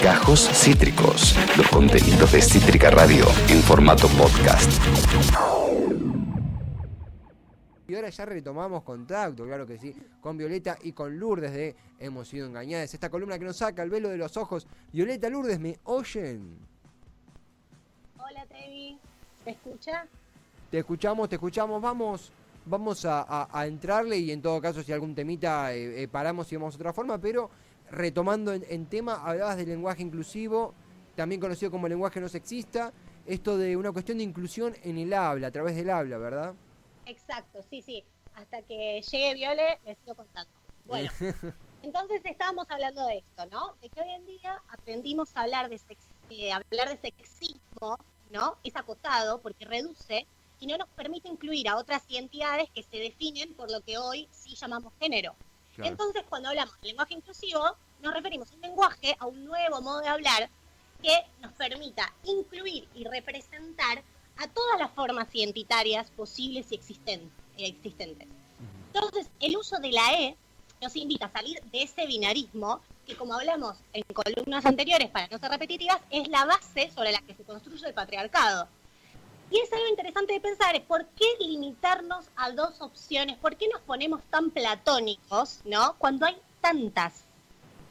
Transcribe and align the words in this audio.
Gajos 0.00 0.48
Cítricos, 0.52 1.34
los 1.56 1.66
contenidos 1.68 2.30
de 2.30 2.40
Cítrica 2.40 2.88
Radio 2.90 3.24
en 3.48 3.60
formato 3.62 4.06
podcast. 4.08 4.70
Y 7.88 7.96
ahora 7.96 8.10
ya 8.10 8.24
retomamos 8.26 8.84
contacto, 8.84 9.44
claro 9.44 9.66
que 9.66 9.78
sí, 9.78 9.92
con 10.20 10.36
Violeta 10.36 10.78
y 10.82 10.92
con 10.92 11.18
Lourdes 11.18 11.52
de 11.52 11.74
Hemos 11.98 12.28
sido 12.28 12.46
engañadas. 12.46 12.94
Esta 12.94 13.10
columna 13.10 13.36
que 13.36 13.44
nos 13.44 13.56
saca 13.56 13.82
el 13.82 13.90
velo 13.90 14.08
de 14.08 14.18
los 14.18 14.36
ojos. 14.36 14.68
Violeta, 14.92 15.28
Lourdes, 15.28 15.58
¿me 15.58 15.78
oyen? 15.82 16.56
Hola, 18.18 18.46
Tevi. 18.46 18.98
¿Me 19.44 19.52
escucha? 19.52 20.06
Te 20.70 20.78
escuchamos, 20.78 21.28
te 21.28 21.34
escuchamos. 21.34 21.82
Vamos, 21.82 22.30
vamos 22.66 23.04
a, 23.04 23.48
entrarle 23.66 24.16
y 24.16 24.30
en 24.30 24.40
todo 24.40 24.60
caso 24.60 24.82
si 24.82 24.92
algún 24.92 25.14
temita 25.14 25.74
eh, 25.74 26.04
eh, 26.04 26.08
paramos 26.08 26.52
y 26.52 26.56
vamos 26.56 26.74
a 26.74 26.76
otra 26.76 26.92
forma, 26.92 27.18
pero 27.18 27.50
retomando 27.94 28.52
en, 28.52 28.86
tema, 28.86 29.14
hablabas 29.24 29.56
del 29.56 29.68
lenguaje 29.68 30.02
inclusivo, 30.02 30.74
también 31.16 31.40
conocido 31.40 31.70
como 31.70 31.88
lenguaje 31.88 32.20
no 32.20 32.28
sexista, 32.28 32.92
esto 33.26 33.56
de 33.56 33.76
una 33.76 33.92
cuestión 33.92 34.18
de 34.18 34.24
inclusión 34.24 34.76
en 34.82 34.98
el 34.98 35.12
habla, 35.14 35.48
a 35.48 35.50
través 35.50 35.76
del 35.76 35.90
habla, 35.90 36.18
¿verdad? 36.18 36.54
Exacto, 37.06 37.60
sí, 37.70 37.82
sí. 37.82 38.04
Hasta 38.34 38.62
que 38.62 39.00
llegue 39.10 39.34
Viole, 39.34 39.78
les 39.86 39.96
sigo 39.98 40.14
contando. 40.14 40.50
Bueno, 40.86 41.10
entonces 41.82 42.20
estábamos 42.24 42.66
hablando 42.68 43.06
de 43.06 43.18
esto, 43.18 43.46
¿no? 43.46 43.74
De 43.80 43.88
que 43.88 44.00
hoy 44.00 44.10
en 44.10 44.26
día 44.26 44.60
aprendimos 44.68 45.36
a 45.36 45.42
hablar 45.42 45.70
de, 45.70 45.80
eh, 46.30 46.52
hablar 46.52 46.88
de 46.88 46.98
sexismo, 46.98 47.98
¿no? 48.30 48.56
Es 48.64 48.76
acotado 48.76 49.40
porque 49.40 49.64
reduce 49.64 50.26
y 50.60 50.66
no 50.66 50.76
nos 50.76 50.88
permite 50.90 51.28
incluir 51.28 51.68
a 51.68 51.76
otras 51.76 52.02
identidades 52.08 52.68
que 52.70 52.82
se 52.82 52.96
definen 52.96 53.54
por 53.54 53.70
lo 53.70 53.80
que 53.80 53.98
hoy 53.98 54.28
sí 54.32 54.54
llamamos 54.54 54.92
género. 55.00 55.34
Entonces, 55.78 56.22
cuando 56.28 56.50
hablamos 56.50 56.80
de 56.80 56.88
lenguaje 56.88 57.14
inclusivo, 57.14 57.76
nos 58.04 58.14
referimos 58.14 58.52
a 58.52 58.54
un 58.54 58.60
lenguaje, 58.60 59.16
a 59.18 59.26
un 59.26 59.44
nuevo 59.44 59.80
modo 59.80 60.00
de 60.00 60.08
hablar 60.08 60.50
que 61.02 61.24
nos 61.40 61.52
permita 61.54 62.12
incluir 62.24 62.86
y 62.94 63.04
representar 63.04 64.02
a 64.36 64.46
todas 64.48 64.78
las 64.78 64.90
formas 64.92 65.28
identitarias 65.32 66.10
posibles 66.10 66.66
y 66.70 66.76
existentes. 67.56 68.28
Entonces, 68.92 69.28
el 69.40 69.56
uso 69.56 69.78
de 69.78 69.90
la 69.90 70.12
E 70.20 70.36
nos 70.80 70.94
invita 70.96 71.26
a 71.26 71.32
salir 71.32 71.60
de 71.72 71.82
ese 71.82 72.06
binarismo 72.06 72.80
que, 73.06 73.16
como 73.16 73.34
hablamos 73.34 73.76
en 73.92 74.02
columnas 74.14 74.66
anteriores, 74.66 75.10
para 75.10 75.28
no 75.28 75.38
ser 75.38 75.50
repetitivas, 75.50 76.00
es 76.10 76.28
la 76.28 76.44
base 76.44 76.90
sobre 76.90 77.12
la 77.12 77.20
que 77.20 77.34
se 77.34 77.44
construye 77.44 77.86
el 77.86 77.94
patriarcado. 77.94 78.68
Y 79.50 79.58
es 79.58 79.72
algo 79.72 79.88
interesante 79.88 80.32
de 80.34 80.40
pensar, 80.40 80.74
es 80.74 80.82
por 80.82 81.06
qué 81.08 81.26
limitarnos 81.40 82.26
a 82.36 82.50
dos 82.50 82.80
opciones, 82.80 83.36
por 83.38 83.56
qué 83.56 83.68
nos 83.68 83.80
ponemos 83.82 84.22
tan 84.30 84.50
platónicos, 84.50 85.60
¿no? 85.64 85.96
Cuando 85.98 86.26
hay 86.26 86.36
tantas. 86.60 87.23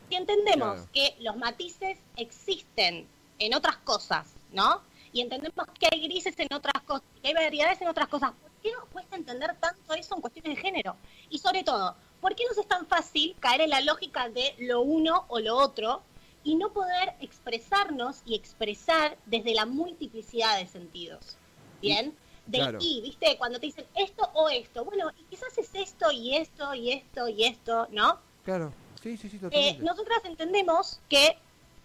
Si 0.09 0.15
entendemos 0.15 0.81
que 0.93 1.15
los 1.19 1.35
matices 1.37 1.97
existen 2.17 3.07
en 3.39 3.53
otras 3.53 3.77
cosas, 3.77 4.33
¿no? 4.51 4.81
Y 5.11 5.21
entendemos 5.21 5.67
que 5.79 5.87
hay 5.91 6.01
grises 6.01 6.37
en 6.37 6.53
otras 6.53 6.81
cosas, 6.83 7.03
que 7.21 7.29
hay 7.29 7.33
variedades 7.33 7.81
en 7.81 7.87
otras 7.87 8.07
cosas, 8.07 8.31
¿por 8.31 8.51
qué 8.61 8.71
nos 8.71 8.85
cuesta 8.85 9.15
entender 9.15 9.55
tanto 9.59 9.93
eso 9.93 10.15
en 10.15 10.21
cuestiones 10.21 10.55
de 10.55 10.61
género? 10.61 10.95
Y 11.29 11.39
sobre 11.39 11.63
todo, 11.63 11.95
¿por 12.21 12.35
qué 12.35 12.43
nos 12.47 12.57
es 12.57 12.67
tan 12.67 12.85
fácil 12.87 13.35
caer 13.39 13.61
en 13.61 13.69
la 13.69 13.81
lógica 13.81 14.29
de 14.29 14.55
lo 14.59 14.81
uno 14.81 15.25
o 15.27 15.39
lo 15.39 15.55
otro 15.57 16.01
y 16.43 16.55
no 16.55 16.73
poder 16.73 17.13
expresarnos 17.21 18.21
y 18.25 18.35
expresar 18.35 19.17
desde 19.25 19.53
la 19.53 19.65
multiplicidad 19.65 20.57
de 20.57 20.67
sentidos? 20.67 21.37
bien, 21.83 22.15
de 22.47 22.77
y, 22.79 23.01
¿viste? 23.01 23.37
Cuando 23.37 23.59
te 23.59 23.67
dicen 23.67 23.85
esto 23.95 24.29
o 24.33 24.49
esto, 24.49 24.83
bueno, 24.85 25.11
y 25.19 25.23
quizás 25.23 25.57
es 25.57 25.69
esto 25.75 26.11
y 26.11 26.35
esto 26.35 26.73
y 26.73 26.91
esto 26.91 27.27
y 27.27 27.43
esto, 27.43 27.87
¿no? 27.91 28.19
Claro, 28.43 28.73
sí, 29.03 29.17
sí, 29.17 29.29
sí, 29.29 29.37
totalmente. 29.37 29.81
Eh, 29.81 29.85
nosotras 29.85 30.19
entendemos 30.25 30.99
que 31.09 31.37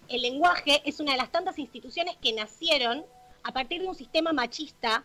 el 0.08 0.22
lenguaje 0.22 0.82
es 0.84 1.00
una 1.00 1.12
de 1.12 1.18
las 1.18 1.30
tantas 1.30 1.58
instituciones 1.58 2.16
que 2.16 2.32
nacieron 2.32 3.04
a 3.42 3.52
partir 3.52 3.82
de 3.82 3.88
un 3.88 3.94
sistema 3.94 4.32
machista 4.32 5.04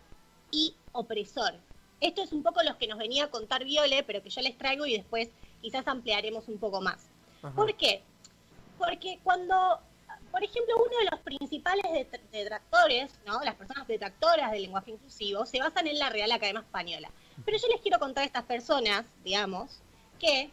y 0.52 0.76
opresor. 0.92 1.56
Esto 2.00 2.22
es 2.22 2.32
un 2.32 2.44
poco 2.44 2.62
lo 2.64 2.78
que 2.78 2.88
nos 2.88 2.98
venía 2.98 3.26
a 3.26 3.30
contar 3.30 3.64
Viole, 3.64 4.04
pero 4.04 4.22
que 4.22 4.30
yo 4.30 4.42
les 4.42 4.58
traigo 4.58 4.86
y 4.86 4.98
después 4.98 5.30
quizás 5.62 5.88
ampliaremos 5.88 6.48
un 6.48 6.58
poco 6.58 6.82
más. 6.82 7.08
¿Por 7.56 7.76
qué? 7.76 8.02
Porque 8.78 9.20
cuando 9.24 9.80
por 10.34 10.44
ejemplo, 10.44 10.74
uno 10.78 10.98
de 10.98 11.12
los 11.12 11.20
principales 11.20 11.86
detractores, 12.32 13.12
¿no? 13.24 13.40
las 13.42 13.54
personas 13.54 13.88
detractoras 13.88 14.52
del 14.52 14.64
lenguaje 14.64 14.90
inclusivo, 14.90 15.46
se 15.46 15.60
basan 15.60 15.86
en 15.86 16.00
la 16.00 16.10
Real 16.10 16.32
Academia 16.32 16.62
Española. 16.62 17.12
Pero 17.46 17.56
yo 17.60 17.68
les 17.68 17.80
quiero 17.82 18.00
contar 18.00 18.24
a 18.24 18.26
estas 18.26 18.42
personas, 18.42 19.06
digamos, 19.24 19.80
que 20.20 20.50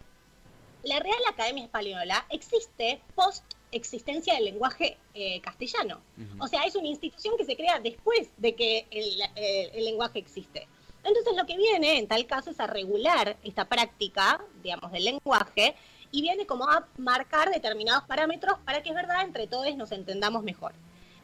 la 0.82 0.98
Real 0.98 1.20
Academia 1.28 1.64
Española 1.64 2.26
existe 2.30 3.00
post 3.14 3.44
existencia 3.72 4.34
del 4.34 4.44
lenguaje 4.46 4.98
eh, 5.14 5.40
castellano. 5.40 6.00
O 6.38 6.48
sea, 6.48 6.64
es 6.64 6.74
una 6.74 6.88
institución 6.88 7.36
que 7.36 7.44
se 7.44 7.56
crea 7.56 7.78
después 7.78 8.28
de 8.36 8.54
que 8.54 8.86
el, 8.90 9.84
lenguaje 9.84 10.18
existe. 10.18 10.66
Entonces 11.04 11.34
lo 11.36 11.46
que 11.46 11.56
viene 11.56 11.98
en 11.98 12.08
tal 12.08 12.26
caso 12.26 12.50
es 12.50 12.60
a 12.60 12.66
regular 12.66 13.36
esta 13.42 13.66
práctica, 13.66 14.42
digamos, 14.62 14.92
del 14.92 15.04
lenguaje 15.04 15.74
y 16.10 16.22
viene 16.22 16.46
como 16.46 16.68
a 16.68 16.86
marcar 16.98 17.50
determinados 17.50 18.04
parámetros 18.04 18.58
para 18.64 18.82
que 18.82 18.90
es 18.90 18.94
verdad 18.94 19.22
entre 19.22 19.46
todos 19.46 19.74
nos 19.76 19.92
entendamos 19.92 20.42
mejor. 20.42 20.72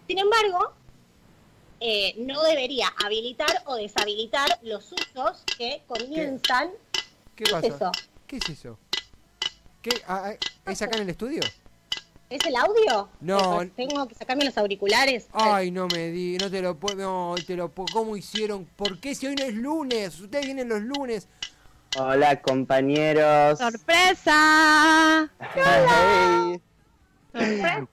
Sin 0.06 0.18
embargo, 0.18 0.72
eh, 1.80 2.14
no 2.18 2.42
debería 2.42 2.88
habilitar 3.04 3.64
o 3.66 3.74
deshabilitar 3.74 4.58
los 4.62 4.92
usos 4.92 5.42
que 5.58 5.82
comienzan. 5.86 6.70
¿Qué, 7.34 7.44
¿Qué, 7.44 7.50
pasa? 7.50 7.66
es 7.66 7.74
eso? 7.74 7.92
¿Qué 8.26 8.36
es 8.36 8.48
eso? 8.48 8.78
¿Qué? 9.86 10.02
Ah, 10.08 10.32
ah, 10.32 10.72
¿Es 10.72 10.82
acá 10.82 10.96
en 10.96 11.04
el 11.04 11.10
estudio? 11.10 11.40
¿Es 12.28 12.44
el 12.44 12.56
audio? 12.56 13.08
No. 13.20 13.60
Tengo 13.76 14.08
que 14.08 14.16
sacarme 14.16 14.44
los 14.44 14.58
auriculares. 14.58 15.28
Ay, 15.32 15.70
no 15.70 15.86
me 15.86 16.08
di, 16.10 16.36
no 16.38 16.50
te 16.50 16.60
lo 16.60 16.74
puedo, 16.74 16.96
no, 16.96 17.34
te 17.46 17.54
lo 17.54 17.70
¿cómo 17.92 18.16
hicieron? 18.16 18.64
¿Por 18.64 18.98
qué 18.98 19.14
si 19.14 19.28
hoy 19.28 19.36
no 19.36 19.44
es 19.44 19.54
lunes? 19.54 20.18
Ustedes 20.18 20.44
vienen 20.44 20.68
los 20.68 20.80
lunes. 20.80 21.28
Hola 21.96 22.42
compañeros. 22.42 23.58
¡Sorpresa! 23.60 25.30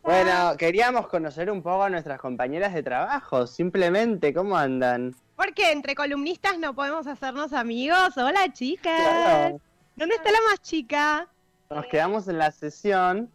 Bueno, 0.02 0.58
queríamos 0.58 1.08
conocer 1.10 1.52
un 1.52 1.62
poco 1.62 1.84
a 1.84 1.92
nuestras 1.92 2.20
compañeras 2.20 2.74
de 2.74 2.82
trabajo, 2.82 3.46
simplemente, 3.46 4.34
¿cómo 4.34 4.58
andan? 4.58 5.16
Porque 5.36 5.72
entre 5.72 5.94
columnistas 5.94 6.58
no 6.58 6.74
podemos 6.74 7.06
hacernos 7.06 7.54
amigos. 7.54 8.18
Hola 8.18 8.52
chicas. 8.52 9.54
¿Dónde 9.96 10.16
está 10.16 10.32
la 10.32 10.40
más 10.50 10.60
chica? 10.60 11.28
Nos 11.74 11.86
quedamos 11.88 12.28
en 12.28 12.38
la 12.38 12.52
sesión. 12.52 13.32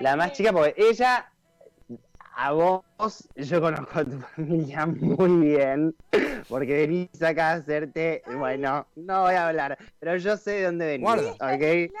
La 0.00 0.16
más 0.16 0.32
chica, 0.32 0.52
porque 0.52 0.74
ella 0.76 1.30
a 2.34 2.52
vos, 2.52 3.28
yo 3.36 3.60
conozco 3.60 3.98
a 3.98 4.04
tu 4.04 4.18
familia 4.36 4.86
muy 4.86 5.48
bien, 5.48 5.94
porque 6.48 6.86
venís 6.86 7.22
acá 7.22 7.50
a 7.50 7.54
hacerte, 7.54 8.22
bueno, 8.38 8.86
no 8.96 9.22
voy 9.22 9.34
a 9.34 9.48
hablar, 9.48 9.76
pero 10.00 10.16
yo 10.16 10.36
sé 10.36 10.52
de 10.52 10.64
dónde 10.64 10.86
venís, 10.86 11.10
¿ok? 11.10 11.92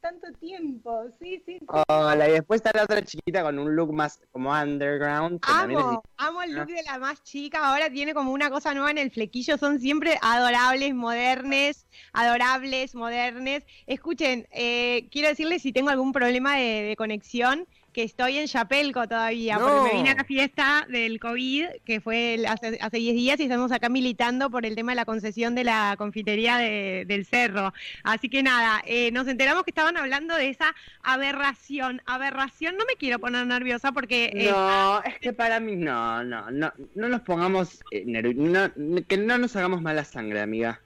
Tanto 0.00 0.30
tiempo, 0.38 1.08
sí, 1.18 1.42
sí, 1.44 1.58
Hola, 1.88 2.28
y 2.28 2.32
después 2.32 2.60
está 2.60 2.70
la 2.72 2.84
otra 2.84 3.02
chiquita 3.02 3.42
con 3.42 3.58
un 3.58 3.74
look 3.74 3.92
más 3.92 4.20
como 4.30 4.52
underground. 4.52 5.40
amo, 5.42 6.02
amo 6.16 6.42
el 6.42 6.54
look 6.54 6.68
de 6.68 6.82
la 6.84 6.98
más 6.98 7.22
chica, 7.24 7.66
ahora 7.66 7.90
tiene 7.90 8.14
como 8.14 8.32
una 8.32 8.48
cosa 8.48 8.74
nueva 8.74 8.92
en 8.92 8.98
el 8.98 9.10
flequillo, 9.10 9.58
son 9.58 9.80
siempre 9.80 10.18
adorables, 10.22 10.94
modernes, 10.94 11.86
adorables, 12.12 12.94
modernes. 12.94 13.64
Escuchen, 13.86 14.46
eh, 14.52 15.08
quiero 15.10 15.28
decirles 15.28 15.62
si 15.62 15.72
tengo 15.72 15.90
algún 15.90 16.12
problema 16.12 16.56
de 16.56 16.94
conexión, 16.96 17.66
que 17.92 18.02
estoy 18.02 18.38
en 18.38 18.46
Chapelco 18.46 19.06
todavía, 19.06 19.58
porque 19.58 19.80
me 19.82 19.96
vine 19.96 20.10
a 20.10 20.14
la 20.14 20.24
fiesta 20.24 20.86
del 20.88 21.20
COVID, 21.20 21.66
que 21.84 22.00
fue 22.00 22.42
hace 22.46 22.96
10 22.96 23.14
días, 23.14 23.40
y 23.40 23.44
estamos 23.44 23.70
acá 23.70 23.88
militando 23.88 24.50
por 24.50 24.64
el 24.64 24.74
tema 24.74 24.92
de 24.92 24.96
la 24.96 25.04
concesión 25.04 25.54
de 25.54 25.64
la 25.64 25.94
confitería 25.98 26.56
del 26.58 27.26
Cerro. 27.26 27.72
Así 28.02 28.28
que 28.28 28.42
nada, 28.42 28.82
eh, 28.86 29.10
nos 29.12 29.28
enteramos 29.28 29.64
que 29.64 29.70
estaban 29.70 29.96
hablando 29.96 30.34
de 30.36 30.48
esa 30.48 30.74
aberración. 31.02 32.00
Aberración, 32.06 32.76
no 32.76 32.84
me 32.86 32.96
quiero 32.96 33.18
poner 33.18 33.46
nerviosa 33.46 33.92
porque... 33.92 34.32
Eh, 34.34 34.50
no, 34.50 35.02
es 35.02 35.18
que 35.18 35.32
para 35.32 35.60
mí 35.60 35.76
no, 35.76 36.24
no, 36.24 36.50
no, 36.50 36.72
no 36.94 37.08
nos 37.08 37.20
pongamos, 37.22 37.82
eh, 37.90 39.04
que 39.06 39.16
no 39.18 39.38
nos 39.38 39.54
hagamos 39.56 39.82
mala 39.82 40.04
sangre, 40.04 40.40
amiga. 40.40 40.80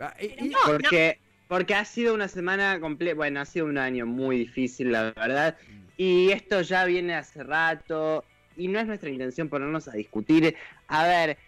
Ah, 0.00 0.14
porque... 0.64 1.18
Porque 1.48 1.74
ha 1.74 1.84
sido 1.84 2.14
una 2.14 2.28
semana 2.28 2.80
completa, 2.80 3.14
bueno, 3.14 3.40
ha 3.40 3.44
sido 3.44 3.66
un 3.66 3.78
año 3.78 4.06
muy 4.06 4.38
difícil, 4.38 4.92
la 4.92 5.12
verdad. 5.12 5.56
Y 5.96 6.30
esto 6.30 6.60
ya 6.62 6.84
viene 6.84 7.14
hace 7.14 7.42
rato 7.44 8.24
y 8.56 8.68
no 8.68 8.80
es 8.80 8.86
nuestra 8.86 9.10
intención 9.10 9.48
ponernos 9.48 9.88
a 9.88 9.92
discutir. 9.92 10.56
A 10.88 11.06
ver, 11.06 11.38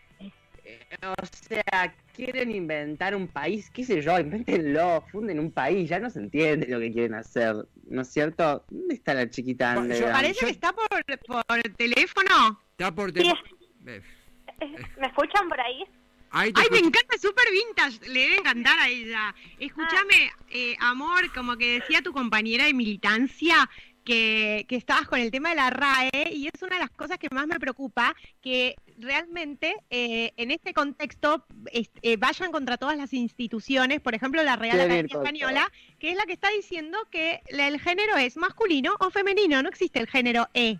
eh, 0.65 0.81
o 1.07 1.27
sea, 1.27 1.95
quieren 2.15 2.51
inventar 2.51 3.15
un 3.15 3.27
país, 3.27 3.71
qué 3.71 3.85
sé 3.85 4.01
yo, 4.01 4.19
invéntenlo, 4.19 5.05
funden 5.11 5.39
un 5.41 5.51
país, 5.51 5.89
ya 5.89 5.99
no 5.99 6.11
se 6.11 6.21
entiende 6.21 6.67
lo 6.69 6.79
que 6.79 6.93
quieren 6.93 7.15
hacer, 7.15 7.57
¿no 7.89 8.03
es 8.03 8.09
cierto? 8.09 8.65
¿Dónde 8.71 8.95
está 8.95 9.15
la 9.15 9.29
chiquita? 9.29 9.75
parece 10.13 10.47
que 10.47 10.53
está 10.53 10.73
por, 10.73 10.89
por 10.89 11.63
teléfono. 11.77 12.61
Está 12.73 12.95
por 12.95 13.13
teléfono. 13.13 13.43
¿Me 13.85 15.07
escuchan 15.07 15.49
por 15.49 15.61
ahí? 15.61 15.85
Ay, 16.31 16.53
me 16.71 16.79
encanta, 16.79 17.17
super 17.21 17.45
vintage, 17.51 18.09
le 18.09 18.21
debe 18.21 18.37
encantar 18.37 18.79
a 18.79 18.89
ella. 18.89 19.35
Escúchame, 19.59 20.31
eh, 20.51 20.77
amor, 20.81 21.33
como 21.33 21.57
que 21.57 21.81
decía 21.81 22.03
tu 22.03 22.13
compañera 22.13 22.67
de 22.67 22.75
militancia, 22.75 23.69
que, 24.09 24.67
estabas 24.71 25.07
con 25.07 25.21
el 25.21 25.31
tema 25.31 25.51
de 25.51 25.57
la 25.57 25.71
RAE 25.71 26.31
y 26.33 26.49
es 26.49 26.63
una 26.63 26.77
de 26.77 26.81
las 26.81 26.91
cosas 26.91 27.19
que 27.19 27.29
más 27.31 27.47
me 27.47 27.61
preocupa, 27.61 28.17
que 28.41 28.77
realmente 28.97 29.77
eh, 29.91 30.33
en 30.37 30.51
este 30.51 30.73
contexto 30.73 31.45
eh, 31.73 32.17
vayan 32.17 32.51
contra 32.51 32.79
todas 32.79 32.97
las 32.97 33.13
instituciones, 33.13 34.01
por 34.01 34.15
ejemplo 34.15 34.43
la 34.43 34.57
Real 34.57 34.81
Academia 34.81 35.15
Española, 35.15 35.71
que 35.99 36.11
es 36.11 36.17
la 36.17 36.25
que 36.25 36.33
está 36.33 36.49
diciendo 36.51 36.99
que 37.11 37.43
el 37.49 37.79
género 37.81 38.17
es 38.17 38.37
masculino 38.37 38.97
o 38.99 39.11
femenino, 39.11 39.63
no 39.63 39.69
existe 39.69 40.01
el 40.01 40.09
género 40.09 40.49
E. 40.55 40.79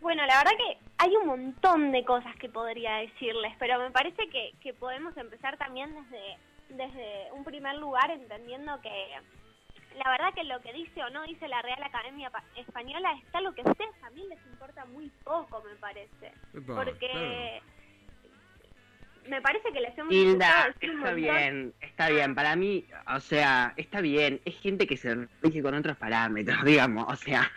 Bueno, 0.00 0.24
la 0.26 0.38
verdad 0.38 0.52
que 0.52 0.83
hay 0.98 1.16
un 1.16 1.26
montón 1.26 1.92
de 1.92 2.04
cosas 2.04 2.34
que 2.36 2.48
podría 2.48 2.96
decirles, 2.96 3.54
pero 3.58 3.78
me 3.78 3.90
parece 3.90 4.28
que, 4.28 4.52
que 4.60 4.72
podemos 4.74 5.16
empezar 5.16 5.56
también 5.56 5.94
desde, 5.94 6.38
desde 6.68 7.32
un 7.32 7.44
primer 7.44 7.76
lugar 7.76 8.10
entendiendo 8.10 8.80
que 8.80 8.90
la 9.96 10.10
verdad 10.10 10.34
que 10.34 10.44
lo 10.44 10.60
que 10.60 10.72
dice 10.72 11.02
o 11.02 11.10
no 11.10 11.22
dice 11.24 11.46
la 11.48 11.62
Real 11.62 11.82
Academia 11.82 12.30
Española 12.56 13.12
está 13.24 13.40
lo 13.40 13.54
que 13.54 13.62
a 13.62 13.70
ustedes 13.70 13.94
también 14.00 14.28
les 14.28 14.44
importa 14.46 14.84
muy 14.86 15.08
poco, 15.22 15.62
me 15.62 15.76
parece. 15.76 16.32
Porque 16.66 17.62
me 19.28 19.40
parece 19.40 19.72
que 19.72 19.80
les 19.80 19.96
hemos 19.96 20.12
Hilda, 20.12 20.74
está 20.80 21.12
bien, 21.12 21.72
está 21.80 22.08
bien. 22.10 22.34
Para 22.34 22.56
mí, 22.56 22.84
o 23.14 23.20
sea, 23.20 23.72
está 23.76 24.00
bien. 24.00 24.40
Es 24.44 24.58
gente 24.60 24.86
que 24.86 24.96
se 24.96 25.28
rige 25.42 25.62
con 25.62 25.74
otros 25.74 25.96
parámetros, 25.96 26.58
digamos. 26.64 27.06
O 27.08 27.16
sea, 27.16 27.50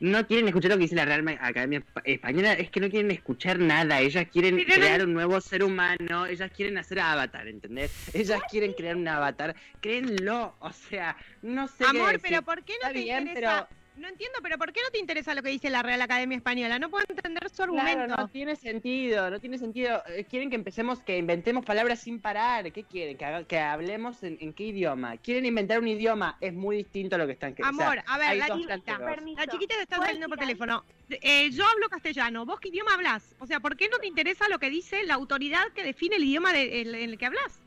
no 0.00 0.26
quieren 0.26 0.48
escuchar 0.48 0.72
lo 0.72 0.76
que 0.76 0.82
dice 0.82 0.96
la 0.96 1.04
Real 1.04 1.38
Academia 1.40 1.82
Española. 2.04 2.52
Es 2.52 2.70
que 2.70 2.80
no 2.80 2.90
quieren 2.90 3.10
escuchar 3.10 3.58
nada. 3.58 4.00
Ellas 4.00 4.26
quieren 4.32 4.56
crear 4.64 5.04
un 5.04 5.14
nuevo 5.14 5.40
ser 5.40 5.64
humano. 5.64 6.26
Ellas 6.26 6.50
quieren 6.54 6.78
hacer 6.78 7.00
avatar, 7.00 7.48
¿entendés? 7.48 8.14
Ellas 8.14 8.40
quieren 8.50 8.72
crear 8.72 8.96
un 8.96 9.08
avatar. 9.08 9.54
Créenlo. 9.80 10.54
O 10.60 10.72
sea, 10.72 11.16
no 11.42 11.68
sé. 11.68 11.84
Amor, 11.84 12.20
pero 12.20 12.42
¿por 12.42 12.62
qué 12.62 12.74
no 12.82 12.88
te 12.88 12.94
bien, 12.94 13.28
interesa? 13.28 13.68
No 13.98 14.06
entiendo, 14.06 14.38
pero 14.42 14.58
¿por 14.58 14.72
qué 14.72 14.80
no 14.82 14.90
te 14.90 14.98
interesa 14.98 15.34
lo 15.34 15.42
que 15.42 15.48
dice 15.48 15.70
la 15.70 15.82
Real 15.82 16.00
Academia 16.00 16.36
Española? 16.36 16.78
No 16.78 16.88
puedo 16.88 17.04
entender 17.08 17.50
su 17.50 17.64
argumento. 17.64 18.04
Claro, 18.04 18.16
no 18.16 18.28
tiene 18.28 18.54
sentido, 18.54 19.28
no 19.28 19.40
tiene 19.40 19.58
sentido. 19.58 20.02
Eh, 20.06 20.24
quieren 20.24 20.50
que 20.50 20.56
empecemos, 20.56 21.00
que 21.02 21.18
inventemos 21.18 21.64
palabras 21.64 21.98
sin 21.98 22.20
parar. 22.20 22.70
¿Qué 22.72 22.84
quieren? 22.84 23.16
Que, 23.16 23.44
que 23.48 23.58
hablemos 23.58 24.22
en, 24.22 24.52
qué 24.52 24.64
idioma. 24.64 25.16
Quieren 25.16 25.46
inventar 25.46 25.80
un 25.80 25.88
idioma, 25.88 26.36
es 26.40 26.54
muy 26.54 26.76
distinto 26.76 27.16
a 27.16 27.18
lo 27.18 27.26
que 27.26 27.32
están 27.32 27.54
queriendo. 27.54 27.82
Amor, 27.82 27.98
a 28.06 28.18
ver, 28.18 28.36
la 28.36 28.46
chiquita, 28.46 28.76
la 28.76 29.46
chiquita 29.48 29.74
te 29.74 29.82
está 29.82 29.96
saliendo 29.96 30.28
por 30.28 30.38
teléfono. 30.38 30.84
Eh, 31.10 31.50
yo 31.50 31.66
hablo 31.66 31.88
castellano, 31.88 32.46
¿vos 32.46 32.60
qué 32.60 32.68
idioma 32.68 32.94
hablas? 32.94 33.34
O 33.40 33.46
sea, 33.46 33.58
¿por 33.58 33.76
qué 33.76 33.88
no 33.88 33.98
te 33.98 34.06
interesa 34.06 34.48
lo 34.48 34.60
que 34.60 34.70
dice 34.70 35.02
la 35.04 35.14
autoridad 35.14 35.72
que 35.74 35.82
define 35.82 36.16
el 36.16 36.24
idioma 36.24 36.52
en 36.56 36.94
el 36.94 37.18
que 37.18 37.26
hablas? 37.26 37.60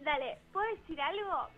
Dale, 0.00 0.38
¿puedo 0.52 0.68
decir 0.76 1.00
algo? 1.00 1.48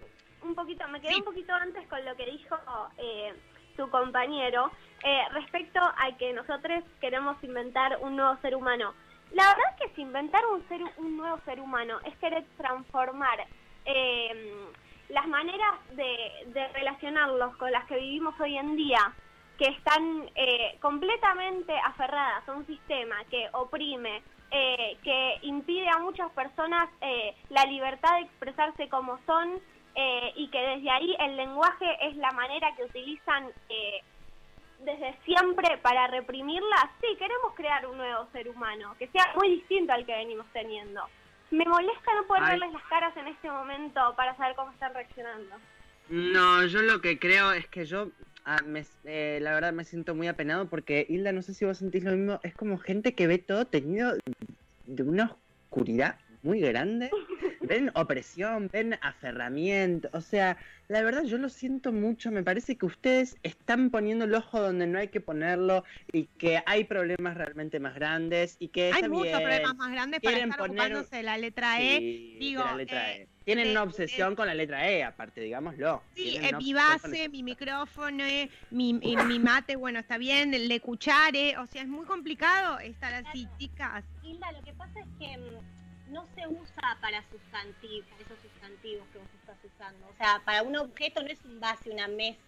Un 0.42 0.54
poquito, 0.54 0.88
me 0.88 1.00
quedé 1.00 1.16
un 1.16 1.24
poquito 1.24 1.52
antes 1.52 1.86
con 1.88 2.02
lo 2.06 2.16
que 2.16 2.24
dijo... 2.24 2.56
Eh, 2.96 3.34
su 3.78 3.88
compañero 3.90 4.70
eh, 5.04 5.22
respecto 5.32 5.80
a 5.80 6.16
que 6.18 6.32
nosotros 6.32 6.82
queremos 7.00 7.42
inventar 7.44 7.96
un 8.02 8.16
nuevo 8.16 8.36
ser 8.42 8.56
humano. 8.56 8.92
La 9.32 9.44
verdad 9.44 9.64
es 9.70 9.86
que 9.86 9.94
si 9.94 10.02
inventar 10.02 10.44
un, 10.52 10.66
ser, 10.68 10.80
un 10.96 11.16
nuevo 11.16 11.38
ser 11.44 11.60
humano 11.60 11.98
es 12.04 12.16
querer 12.16 12.44
transformar 12.56 13.38
eh, 13.84 14.66
las 15.10 15.26
maneras 15.28 15.74
de, 15.92 16.68
relacionarlos 16.74 17.56
con 17.56 17.70
las 17.70 17.84
que 17.86 17.96
vivimos 17.96 18.34
hoy 18.40 18.58
en 18.58 18.74
día, 18.74 19.12
que 19.56 19.66
están 19.66 20.28
eh, 20.34 20.76
completamente 20.80 21.72
aferradas 21.84 22.48
a 22.48 22.52
un 22.52 22.66
sistema 22.66 23.16
que 23.30 23.48
oprime, 23.52 24.22
que 24.50 25.38
impide 25.42 25.90
a 25.90 25.98
muchas 25.98 26.30
personas 26.30 26.88
la 27.50 27.64
libertad 27.64 28.14
de 28.14 28.22
expresarse 28.22 28.88
como 28.88 29.18
son 29.26 29.60
eh, 30.00 30.32
y 30.36 30.46
que 30.46 30.60
desde 30.60 30.88
ahí 30.90 31.16
el 31.18 31.36
lenguaje 31.36 31.86
es 32.02 32.16
la 32.18 32.30
manera 32.30 32.68
que 32.76 32.84
utilizan 32.84 33.46
eh, 33.68 34.00
desde 34.84 35.12
siempre 35.24 35.76
para 35.78 36.06
reprimirla, 36.06 36.92
sí, 37.00 37.16
queremos 37.18 37.52
crear 37.56 37.84
un 37.84 37.96
nuevo 37.96 38.28
ser 38.30 38.48
humano, 38.48 38.94
que 38.96 39.08
sea 39.08 39.32
muy 39.34 39.56
distinto 39.56 39.92
al 39.92 40.06
que 40.06 40.12
venimos 40.12 40.46
teniendo. 40.52 41.02
Me 41.50 41.64
molesta 41.64 42.14
no 42.14 42.28
poder 42.28 42.44
verles 42.44 42.72
las 42.72 42.84
caras 42.84 43.16
en 43.16 43.26
este 43.26 43.50
momento 43.50 44.14
para 44.16 44.36
saber 44.36 44.54
cómo 44.54 44.70
están 44.70 44.94
reaccionando. 44.94 45.56
No, 46.10 46.64
yo 46.66 46.82
lo 46.82 47.00
que 47.00 47.18
creo 47.18 47.50
es 47.50 47.66
que 47.66 47.84
yo, 47.84 48.10
ah, 48.44 48.60
eh, 49.04 49.40
la 49.42 49.52
verdad 49.52 49.72
me 49.72 49.82
siento 49.82 50.14
muy 50.14 50.28
apenado 50.28 50.68
porque 50.68 51.06
Hilda, 51.08 51.32
no 51.32 51.42
sé 51.42 51.54
si 51.54 51.64
vos 51.64 51.76
sentís 51.76 52.04
lo 52.04 52.12
mismo, 52.12 52.38
es 52.44 52.54
como 52.54 52.78
gente 52.78 53.16
que 53.16 53.26
ve 53.26 53.38
todo 53.38 53.64
tenido 53.64 54.12
de 54.86 55.02
una 55.02 55.36
oscuridad 55.64 56.20
muy 56.44 56.60
grande, 56.60 57.10
ven 57.68 57.90
opresión, 57.94 58.68
ven 58.72 58.98
aferramiento, 59.00 60.08
o 60.12 60.20
sea, 60.20 60.56
la 60.88 61.02
verdad 61.02 61.24
yo 61.24 61.36
lo 61.36 61.50
siento 61.50 61.92
mucho, 61.92 62.30
me 62.30 62.42
parece 62.42 62.76
que 62.76 62.86
ustedes 62.86 63.36
están 63.42 63.90
poniendo 63.90 64.24
el 64.24 64.34
ojo 64.34 64.60
donde 64.60 64.86
no 64.86 64.98
hay 64.98 65.08
que 65.08 65.20
ponerlo 65.20 65.84
y 66.12 66.24
que 66.38 66.62
hay 66.64 66.84
problemas 66.84 67.36
realmente 67.36 67.78
más 67.78 67.94
grandes 67.94 68.56
y 68.58 68.68
que 68.68 68.90
hay 68.92 69.08
muchos 69.08 69.40
problemas 69.40 69.76
más 69.76 69.92
grandes 69.92 70.20
para 70.20 70.38
estar 70.38 70.60
ocupándose 70.62 71.16
de 71.16 71.22
la 71.22 71.36
letra 71.36 71.82
E, 71.82 72.00
digo, 72.40 72.64
eh, 72.78 72.86
e. 72.88 73.28
tienen 73.44 73.70
una 73.70 73.82
obsesión 73.82 74.34
con 74.34 74.46
la 74.46 74.54
letra 74.54 74.88
E, 74.90 75.04
aparte, 75.04 75.42
digámoslo. 75.42 76.02
Sí, 76.14 76.38
eh, 76.40 76.52
mi 76.56 76.72
base, 76.72 77.28
mi 77.28 77.42
micrófono, 77.42 78.24
eh, 78.24 78.48
mi, 78.70 78.94
mi, 78.94 79.38
mate, 79.38 79.76
bueno, 79.76 80.00
está 80.00 80.16
bien, 80.16 80.54
el 80.54 80.68
de 80.68 80.80
cuchare, 80.80 81.58
o 81.58 81.66
sea, 81.66 81.82
es 81.82 81.88
muy 81.88 82.06
complicado 82.06 82.78
estar 82.78 83.12
así, 83.12 83.46
chicas. 83.58 84.04
Hilda, 84.22 84.52
lo 84.52 84.62
que 84.62 84.72
pasa 84.72 85.00
es 85.00 85.06
que 85.18 85.36
mm, 85.36 85.77
no 86.10 86.26
se 86.34 86.46
usa 86.46 86.98
para 87.00 87.22
sustantivos, 87.30 88.08
esos 88.20 88.38
sustantivos 88.40 89.06
que 89.12 89.18
vos 89.18 89.28
estás 89.40 89.56
usando. 89.64 90.06
O 90.08 90.16
sea, 90.16 90.40
para 90.44 90.62
un 90.62 90.76
objeto 90.76 91.22
no 91.22 91.28
es 91.28 91.44
un 91.44 91.60
base, 91.60 91.90
una 91.90 92.08
mesa. 92.08 92.38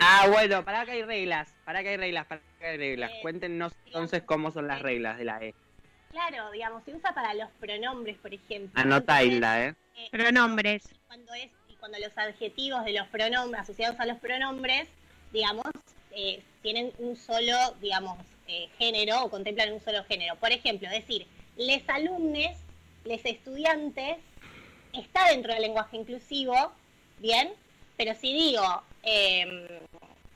Ah, 0.00 0.26
bueno, 0.30 0.64
para 0.64 0.84
que 0.84 0.92
hay 0.92 1.02
reglas, 1.02 1.54
para 1.64 1.82
que 1.82 1.90
hay 1.90 1.96
reglas, 1.96 2.26
para 2.26 2.42
que 2.58 2.66
hay 2.66 2.76
reglas. 2.76 3.10
Eh, 3.10 3.18
Cuéntenos 3.22 3.72
entonces 3.86 4.22
cómo 4.22 4.50
son 4.50 4.68
las 4.68 4.82
reglas 4.82 5.16
de 5.18 5.24
la 5.24 5.42
E. 5.42 5.54
Claro, 6.10 6.50
digamos, 6.50 6.84
se 6.84 6.94
usa 6.94 7.14
para 7.14 7.32
los 7.32 7.50
pronombres, 7.52 8.18
por 8.18 8.34
ejemplo. 8.34 8.78
Anota 8.78 9.22
Hilda, 9.22 9.64
¿eh? 9.64 9.74
¿eh? 9.96 10.08
Pronombres. 10.10 10.82
Cuando 11.06 11.32
es 11.34 11.50
y 11.68 11.76
cuando 11.76 11.98
los 11.98 12.16
adjetivos 12.18 12.84
de 12.84 12.92
los 12.92 13.08
pronombres 13.08 13.62
asociados 13.62 13.98
a 13.98 14.04
los 14.04 14.18
pronombres, 14.18 14.88
digamos, 15.32 15.64
eh, 16.10 16.42
tienen 16.60 16.92
un 16.98 17.16
solo, 17.16 17.56
digamos, 17.80 18.18
género 18.76 19.24
o 19.24 19.30
contemplan 19.30 19.72
un 19.72 19.80
solo 19.80 20.04
género. 20.04 20.36
Por 20.36 20.52
ejemplo, 20.52 20.90
decir 20.90 21.26
les 21.56 21.88
alumnes, 21.88 22.56
les 23.04 23.24
estudiantes, 23.24 24.18
está 24.92 25.28
dentro 25.28 25.52
del 25.52 25.62
lenguaje 25.62 25.96
inclusivo, 25.96 26.72
¿bien? 27.18 27.50
Pero 27.96 28.14
si 28.14 28.32
digo... 28.32 28.82
Eh, 29.02 29.80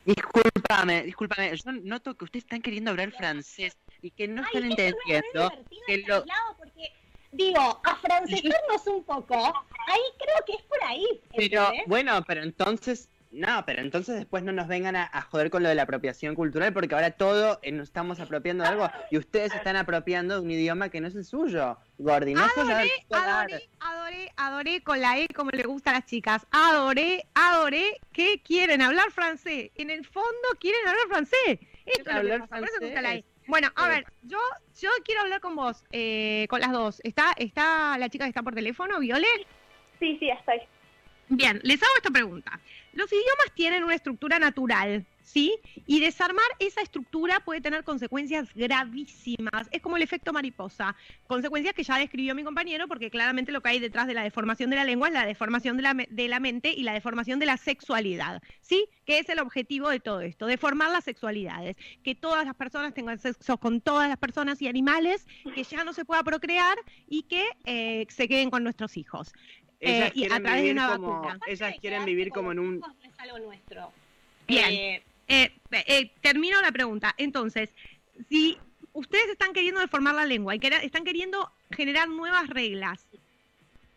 discúlpame, 0.05 1.03
discúlpame, 1.03 1.57
yo 1.57 1.73
noto 1.73 2.17
que 2.17 2.25
ustedes 2.25 2.45
están 2.45 2.63
queriendo 2.63 2.91
hablar 2.91 3.13
francés 3.13 3.77
y 4.03 4.11
que 4.11 4.29
no 4.29 4.43
están 4.43 4.65
entendiendo 4.65 5.53
que 5.87 5.99
lo... 6.07 6.25
Porque, 6.59 6.93
digo, 7.33 7.81
afrancesarnos 7.85 8.87
un 8.87 9.05
poco, 9.05 9.35
ahí 9.37 10.01
creo 10.19 10.45
que 10.47 10.53
es 10.53 10.63
por 10.63 10.83
ahí. 10.85 11.21
Pero, 11.37 11.71
bueno, 11.87 12.23
pero 12.27 12.43
entonces 12.43 13.09
no, 13.31 13.65
pero 13.67 13.83
entonces 13.83 14.17
después 14.17 14.43
no 14.43 14.53
nos 14.53 14.69
vengan 14.69 14.97
a, 14.97 15.21
joder 15.31 15.51
con 15.51 15.63
lo 15.63 15.69
de 15.69 15.75
la 15.75 15.83
apropiación 15.83 16.35
cultural, 16.35 16.73
porque 16.73 16.95
ahora 16.95 17.11
todo 17.11 17.59
eh, 17.63 17.73
nos 17.73 17.89
estamos 17.89 18.21
apropiando 18.21 18.65
de 18.65 18.71
algo 18.71 18.89
y 19.11 19.19
ustedes 19.19 19.55
están 19.55 19.77
apropiando 19.77 20.35
de 20.35 20.41
un 20.41 20.51
idioma 20.51 20.89
que 20.89 21.01
no 21.01 21.09
es 21.09 21.15
el 21.15 21.25
suyo. 21.25 21.77
Gordi, 21.99 22.35
adoré, 22.35 22.91
adoré, 23.11 23.69
adoré, 23.81 24.33
adoré 24.37 24.83
con 24.83 25.01
la 25.01 25.19
E 25.19 25.29
como 25.29 25.51
le 25.51 25.63
gusta 25.65 25.91
a 25.91 25.95
las 25.95 26.07
chicas. 26.07 26.47
Adoré, 26.51 27.27
adoré 27.35 28.01
que 28.13 28.41
quieren 28.43 28.83
hablar 28.83 29.11
francés. 29.11 29.71
En 29.75 29.91
el 29.91 30.07
fondo 30.07 30.49
quieren 30.59 30.87
hablar 30.87 31.07
francés. 31.09 31.59
Esto 31.85 32.11
es 32.11 32.49
francés. 32.49 33.25
Bueno, 33.47 33.69
a 33.77 33.89
ver, 33.89 34.05
yo, 34.23 34.39
yo 34.81 34.91
quiero 35.05 35.21
hablar 35.21 35.41
con 35.41 35.55
vos, 35.55 35.85
eh, 35.93 36.47
con 36.49 36.61
las 36.61 36.73
dos. 36.73 37.01
¿Está, 37.05 37.33
¿Está 37.37 37.97
la 37.97 38.09
chica 38.09 38.25
que 38.25 38.31
está 38.31 38.43
por 38.43 38.55
teléfono, 38.55 38.99
Violet? 38.99 39.47
Sí, 40.01 40.17
sí, 40.19 40.29
estoy. 40.31 40.61
Bien, 41.29 41.61
les 41.63 41.83
hago 41.83 41.93
esta 41.97 42.11
pregunta. 42.11 42.61
Los 42.97 43.13
idiomas 43.13 43.53
tienen 43.55 43.85
una 43.85 43.95
estructura 43.95 44.39
natural, 44.39 45.05
¿sí? 45.23 45.55
Y 45.87 46.01
desarmar 46.01 46.47
esa 46.59 46.81
estructura 46.81 47.41
puede 47.41 47.61
tener 47.61 47.85
consecuencias 47.85 48.49
gravísimas. 48.55 49.69
Es 49.71 49.83
como 49.83 49.99
el 49.99 50.03
efecto 50.03 50.33
mariposa. 50.33 50.97
Consecuencias 51.27 51.75
que 51.75 51.83
ya 51.83 51.99
describió 51.99 52.35
mi 52.35 52.43
compañero, 52.43 52.89
porque 52.89 53.11
claramente 53.11 53.53
lo 53.53 53.61
que 53.61 53.69
hay 53.69 53.81
detrás 53.81 54.07
de 54.07 54.15
la 54.15 54.23
deformación 54.23 54.71
de 54.71 54.77
la 54.77 54.87
lengua 54.87 55.09
es 55.09 55.13
la 55.13 55.27
deformación 55.27 55.77
de 55.77 55.83
la, 55.83 55.95
de 56.09 56.29
la 56.29 56.41
mente 56.41 56.73
y 56.73 56.85
la 56.85 56.95
deformación 56.95 57.39
de 57.39 57.45
la 57.45 57.59
sexualidad, 57.59 58.43
¿sí? 58.63 58.89
Que 59.05 59.19
es 59.19 59.29
el 59.29 59.41
objetivo 59.41 59.91
de 59.91 60.01
todo 60.01 60.23
esto, 60.23 60.47
deformar 60.47 60.91
las 60.91 61.05
sexualidades. 61.05 61.77
Que 62.03 62.15
todas 62.15 62.47
las 62.47 62.55
personas 62.55 62.95
tengan 62.95 63.19
sexo 63.19 63.59
con 63.59 63.83
todas 63.83 64.09
las 64.09 64.17
personas 64.17 64.63
y 64.63 64.69
animales, 64.69 65.27
que 65.55 65.65
ya 65.65 65.85
no 65.85 65.93
se 65.93 66.07
pueda 66.07 66.23
procrear 66.23 66.79
y 67.11 67.25
que 67.25 67.45
eh, 67.67 68.07
se 68.09 68.27
queden 68.27 68.49
con 68.49 68.65
nuestros 68.65 68.97
hijos. 68.97 69.35
Ellas 69.81 70.09
eh, 70.09 70.13
quieren 70.13 70.43
vivir 70.43 70.77
como, 70.77 71.33
ellas 71.47 71.75
quieren 71.81 72.05
vivir 72.05 72.31
como 72.31 72.53
en 72.53 72.59
un... 72.59 72.83
nuestro. 73.45 73.93
Bien, 74.47 75.03
eh, 75.29 75.53
eh, 75.71 76.11
termino 76.21 76.61
la 76.63 76.73
pregunta. 76.73 77.15
Entonces, 77.19 77.71
si 78.29 78.59
ustedes 78.93 79.29
están 79.29 79.53
queriendo 79.53 79.81
deformar 79.81 80.15
la 80.15 80.25
lengua 80.25 80.55
y 80.55 80.61
están 80.83 81.05
queriendo 81.05 81.51
generar 81.71 82.09
nuevas 82.09 82.49
reglas, 82.49 83.07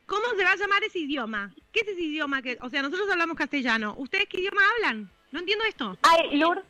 ¿cómo 0.05 0.25
se 0.35 0.43
va 0.43 0.51
a 0.51 0.55
llamar 0.57 0.83
ese 0.83 0.99
idioma? 0.99 1.53
¿Qué 1.71 1.81
es 1.81 1.87
ese 1.89 2.01
idioma? 2.01 2.41
que 2.41 2.57
O 2.61 2.69
sea, 2.69 2.81
nosotros 2.81 3.09
hablamos 3.11 3.37
castellano. 3.37 3.93
¿Ustedes 3.97 4.27
qué 4.27 4.39
idioma 4.39 4.61
hablan? 4.75 5.09
No 5.31 5.39
entiendo 5.39 5.63
esto. 5.65 5.97
Ay, 6.01 6.37
Lourdes. 6.37 6.65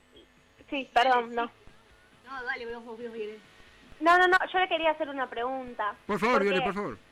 Sí, 0.69 0.87
perdón, 0.93 1.33
no. 1.33 1.45
No, 2.25 2.43
dale, 2.43 2.65
vos, 2.65 2.85
vos, 2.85 2.99
vos, 2.99 3.11
No, 4.01 4.17
no, 4.19 4.27
no, 4.27 4.37
yo 4.53 4.59
le 4.59 4.67
quería 4.67 4.91
hacer 4.91 5.09
una 5.09 5.27
pregunta. 5.27 5.95
Por 6.05 6.19
favor, 6.19 6.43
Viole, 6.43 6.61
por 6.61 6.73
favor. 6.73 7.08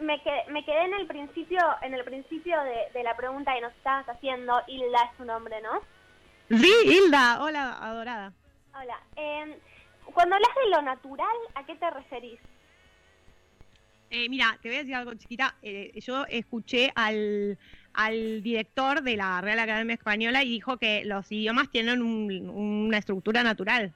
Me 0.00 0.20
quedé, 0.22 0.44
me 0.50 0.64
quedé 0.64 0.84
en 0.84 0.94
el 0.94 1.06
principio, 1.06 1.60
en 1.82 1.94
el 1.94 2.04
principio 2.04 2.60
de, 2.62 2.92
de 2.92 3.04
la 3.04 3.16
pregunta 3.16 3.54
que 3.54 3.60
nos 3.60 3.72
estabas 3.74 4.08
haciendo. 4.08 4.60
Hilda 4.66 4.98
es 5.10 5.16
su 5.16 5.24
nombre, 5.24 5.60
¿no? 5.62 5.80
Sí, 6.48 6.72
Hilda. 6.84 7.42
Hola, 7.42 7.78
adorada. 7.80 8.32
Hola. 8.74 9.00
Eh, 9.16 9.58
cuando 10.12 10.34
hablas 10.34 10.50
de 10.64 10.70
lo 10.70 10.82
natural, 10.82 11.36
¿a 11.54 11.64
qué 11.64 11.76
te 11.76 11.90
referís? 11.90 12.40
Eh, 14.10 14.28
mira, 14.28 14.58
te 14.60 14.68
voy 14.68 14.76
a 14.76 14.80
decir 14.80 14.94
algo 14.96 15.14
chiquita. 15.14 15.54
Eh, 15.62 15.92
yo 16.00 16.26
escuché 16.26 16.90
al, 16.96 17.56
al 17.94 18.42
director 18.42 19.02
de 19.02 19.16
la 19.16 19.40
Real 19.40 19.60
Academia 19.60 19.94
Española 19.94 20.42
y 20.42 20.50
dijo 20.50 20.78
que 20.78 21.04
los 21.04 21.30
idiomas 21.30 21.70
tienen 21.70 22.02
una 22.02 22.98
estructura 22.98 23.44
natural. 23.44 23.92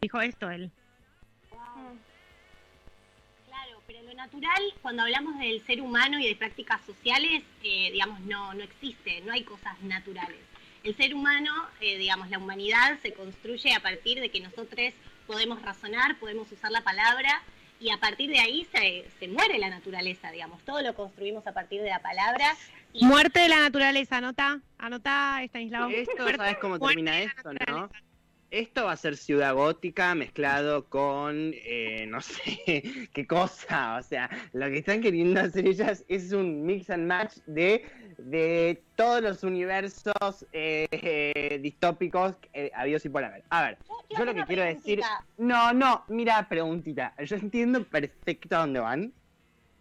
Dijo 0.00 0.20
esto 0.20 0.50
él. 0.50 0.72
Natural, 4.24 4.62
cuando 4.80 5.02
hablamos 5.02 5.38
del 5.38 5.64
ser 5.66 5.82
humano 5.82 6.18
y 6.18 6.26
de 6.26 6.34
prácticas 6.34 6.80
sociales, 6.86 7.42
eh, 7.62 7.90
digamos, 7.92 8.20
no, 8.20 8.54
no 8.54 8.62
existe, 8.62 9.20
no 9.20 9.32
hay 9.32 9.42
cosas 9.42 9.78
naturales. 9.82 10.40
El 10.82 10.96
ser 10.96 11.14
humano, 11.14 11.50
eh, 11.80 11.98
digamos, 11.98 12.30
la 12.30 12.38
humanidad 12.38 12.98
se 13.02 13.12
construye 13.12 13.74
a 13.74 13.80
partir 13.80 14.20
de 14.20 14.30
que 14.30 14.40
nosotros 14.40 14.94
podemos 15.26 15.60
razonar, 15.62 16.18
podemos 16.18 16.50
usar 16.50 16.70
la 16.70 16.82
palabra 16.82 17.42
y 17.80 17.90
a 17.90 17.98
partir 17.98 18.30
de 18.30 18.38
ahí 18.38 18.66
se, 18.72 19.06
se 19.18 19.28
muere 19.28 19.58
la 19.58 19.68
naturaleza, 19.68 20.30
digamos. 20.30 20.62
Todo 20.62 20.80
lo 20.80 20.94
construimos 20.94 21.46
a 21.46 21.52
partir 21.52 21.82
de 21.82 21.90
la 21.90 22.00
palabra 22.00 22.56
Muerte 23.00 23.40
de 23.40 23.48
la 23.48 23.58
naturaleza, 23.58 24.18
anota, 24.18 24.60
anota 24.78 25.42
Estanislao. 25.42 25.90
Esto, 25.90 26.28
¿sabes 26.36 26.58
cómo 26.58 26.78
termina 26.78 27.22
esto, 27.22 27.52
no? 27.66 27.90
Esto 28.54 28.84
va 28.84 28.92
a 28.92 28.96
ser 28.96 29.16
ciudad 29.16 29.52
gótica 29.52 30.14
mezclado 30.14 30.84
con, 30.84 31.50
eh, 31.54 32.06
no 32.06 32.20
sé, 32.20 33.08
qué 33.12 33.26
cosa. 33.26 33.96
O 33.96 34.02
sea, 34.04 34.30
lo 34.52 34.66
que 34.66 34.78
están 34.78 35.00
queriendo 35.00 35.40
hacer 35.40 35.66
ellas 35.66 36.04
es 36.06 36.30
un 36.30 36.64
mix 36.64 36.88
and 36.88 37.04
match 37.08 37.38
de, 37.46 37.84
de 38.16 38.80
todos 38.94 39.22
los 39.22 39.42
universos 39.42 40.46
eh, 40.52 41.58
distópicos 41.62 42.36
eh, 42.52 42.70
habidos 42.76 43.04
y 43.04 43.08
por 43.08 43.24
haber. 43.24 43.42
A 43.50 43.64
ver, 43.64 43.78
yo, 44.16 44.24
lo 44.24 44.32
que 44.32 44.44
quiero 44.44 44.62
decir... 44.62 45.00
No, 45.36 45.72
no, 45.72 46.04
mira, 46.06 46.48
preguntita. 46.48 47.12
Yo 47.24 47.34
entiendo 47.34 47.82
perfecto 47.82 48.54
a 48.54 48.60
dónde 48.60 48.78
van. 48.78 49.12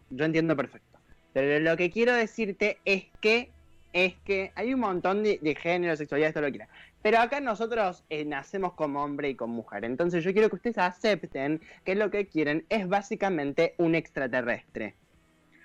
Yo 0.09 0.25
entiendo 0.25 0.55
perfecto. 0.55 0.97
Pero 1.31 1.59
lo 1.59 1.77
que 1.77 1.91
quiero 1.91 2.15
decirte 2.15 2.79
es 2.85 3.05
que 3.21 3.51
es 3.93 4.15
que 4.25 4.51
hay 4.55 4.73
un 4.73 4.79
montón 4.79 5.21
de, 5.21 5.37
de 5.39 5.53
género, 5.53 5.95
sexualidad, 5.95 6.33
todo 6.33 6.41
lo 6.41 6.47
que 6.47 6.57
quieras. 6.57 6.69
Pero 7.03 7.19
acá 7.19 7.41
nosotros 7.41 8.03
eh, 8.09 8.23
nacemos 8.23 8.73
como 8.73 9.03
hombre 9.03 9.29
y 9.29 9.35
como 9.35 9.55
mujer. 9.55 9.83
Entonces 9.83 10.23
yo 10.23 10.31
quiero 10.31 10.49
que 10.49 10.55
ustedes 10.55 10.77
acepten 10.77 11.61
que 11.83 11.95
lo 11.95 12.09
que 12.09 12.27
quieren 12.27 12.65
es 12.69 12.87
básicamente 12.87 13.75
un 13.77 13.93
extraterrestre. 13.93 14.95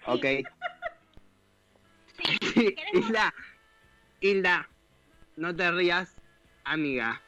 ¿Ok? 0.06 0.24
Sí, 2.52 2.74
Hilda, 2.92 3.32
Hilda, 4.20 4.68
no 5.36 5.54
te 5.54 5.70
rías, 5.70 6.16
amiga. 6.64 7.22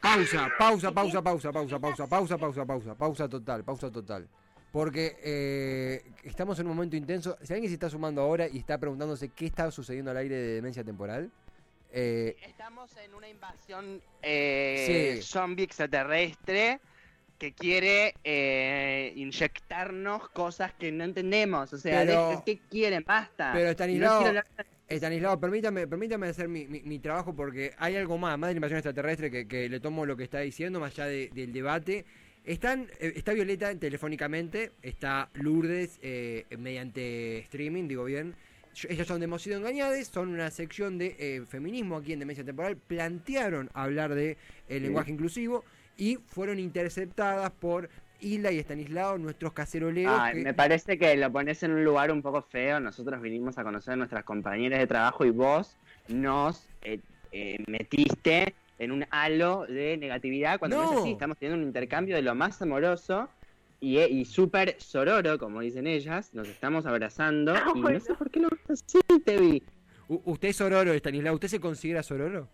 Pausa, 0.00 0.48
pausa, 0.56 0.92
pausa, 0.92 1.20
pausa, 1.20 1.52
pausa, 1.52 1.78
pausa, 1.80 2.06
pausa, 2.06 2.38
pausa, 2.38 2.64
pausa, 2.64 2.94
pausa 2.94 3.28
total, 3.28 3.64
pausa 3.64 3.90
total 3.90 4.28
porque 4.74 5.16
eh, 5.22 6.02
estamos 6.24 6.58
en 6.58 6.66
un 6.66 6.74
momento 6.74 6.96
intenso. 6.96 7.36
Si 7.42 7.52
alguien 7.52 7.70
se 7.70 7.74
está 7.74 7.88
sumando 7.88 8.22
ahora 8.22 8.48
y 8.48 8.58
está 8.58 8.76
preguntándose 8.76 9.28
qué 9.28 9.46
está 9.46 9.70
sucediendo 9.70 10.10
al 10.10 10.16
aire 10.16 10.34
de 10.34 10.54
demencia 10.54 10.82
temporal. 10.82 11.30
Eh, 11.96 12.36
estamos 12.44 12.90
en 12.96 13.14
una 13.14 13.28
invasión 13.28 14.02
eh, 14.20 15.20
zombie 15.22 15.62
extraterrestre 15.62 16.80
que 17.38 17.52
quiere 17.52 18.14
eh, 18.24 19.12
inyectarnos 19.14 20.28
cosas 20.30 20.72
que 20.74 20.90
no 20.90 21.04
entendemos. 21.04 21.72
O 21.72 21.78
sea, 21.78 22.02
es 22.32 22.42
que 22.42 22.58
quieren, 22.68 23.04
basta. 23.06 23.52
Pero 23.52 23.70
Estanislao, 23.70 24.24
Estanislao 24.88 25.38
permítame, 25.38 25.86
permítame 25.86 26.26
hacer 26.26 26.48
mi, 26.48 26.66
mi, 26.66 26.98
trabajo 26.98 27.32
porque 27.32 27.74
hay 27.78 27.94
algo 27.94 28.18
más, 28.18 28.36
más 28.38 28.48
de 28.48 28.54
la 28.54 28.58
invasión 28.58 28.78
extraterrestre 28.78 29.30
que, 29.30 29.46
que 29.46 29.68
le 29.68 29.78
tomo 29.78 30.04
lo 30.04 30.16
que 30.16 30.24
está 30.24 30.40
diciendo, 30.40 30.80
más 30.80 30.98
allá 30.98 31.06
del 31.06 31.52
debate. 31.52 32.04
Están, 32.44 32.88
eh, 32.98 33.12
está 33.14 33.32
Violeta 33.34 33.72
telefónicamente, 33.78 34.72
está 34.82 35.30
Lourdes 35.34 36.00
eh, 36.02 36.44
mediante 36.58 37.38
streaming, 37.38 37.86
digo 37.86 38.02
bien. 38.02 38.34
Ellas 38.88 39.06
son 39.06 39.20
de 39.20 39.24
Hemos 39.24 39.42
sido 39.42 39.58
engañadas, 39.58 40.06
son 40.08 40.28
una 40.28 40.50
sección 40.50 40.98
de 40.98 41.16
eh, 41.18 41.42
feminismo 41.46 41.96
aquí 41.96 42.12
en 42.12 42.18
Demencia 42.18 42.44
Temporal. 42.44 42.76
Plantearon 42.76 43.70
hablar 43.74 44.14
de 44.14 44.36
el 44.68 44.82
lenguaje 44.82 45.12
inclusivo 45.12 45.64
y 45.96 46.16
fueron 46.16 46.58
interceptadas 46.58 47.50
por 47.52 47.88
Hilda 48.20 48.50
y 48.50 48.58
Estanislao, 48.58 49.18
nuestros 49.18 49.52
caceroleros. 49.52 50.20
Me 50.34 50.54
parece 50.54 50.98
que 50.98 51.16
lo 51.16 51.30
pones 51.30 51.62
en 51.62 51.72
un 51.72 51.84
lugar 51.84 52.10
un 52.10 52.22
poco 52.22 52.42
feo. 52.42 52.80
Nosotros 52.80 53.20
vinimos 53.20 53.58
a 53.58 53.64
conocer 53.64 53.94
a 53.94 53.96
nuestras 53.96 54.24
compañeras 54.24 54.78
de 54.80 54.86
trabajo 54.86 55.24
y 55.24 55.30
vos 55.30 55.76
nos 56.08 56.68
metiste 57.66 58.54
en 58.78 58.92
un 58.92 59.06
halo 59.10 59.66
de 59.66 59.96
negatividad, 59.96 60.58
cuando 60.58 60.76
no, 60.76 60.92
es 60.92 60.98
así, 60.98 61.12
estamos 61.12 61.38
teniendo 61.38 61.60
un 61.62 61.68
intercambio 61.68 62.16
de 62.16 62.22
lo 62.22 62.34
más 62.34 62.60
amoroso 62.60 63.28
y, 63.84 63.98
eh, 63.98 64.08
y 64.08 64.24
súper 64.24 64.76
sororo, 64.80 65.38
como 65.38 65.60
dicen 65.60 65.86
ellas, 65.86 66.32
nos 66.32 66.48
estamos 66.48 66.86
abrazando 66.86 67.52
ah, 67.54 67.72
y 67.74 67.80
no 67.80 68.00
sé 68.00 68.14
por 68.14 68.30
qué 68.30 68.40
no 68.40 68.48
así, 68.70 68.98
te 69.26 69.38
vi. 69.38 69.62
¿Usted 70.08 70.48
es 70.48 70.56
sororo, 70.56 70.94
Estanislao? 70.94 71.34
¿Usted 71.34 71.48
se 71.48 71.60
considera 71.60 72.02
sororo? 72.02 72.48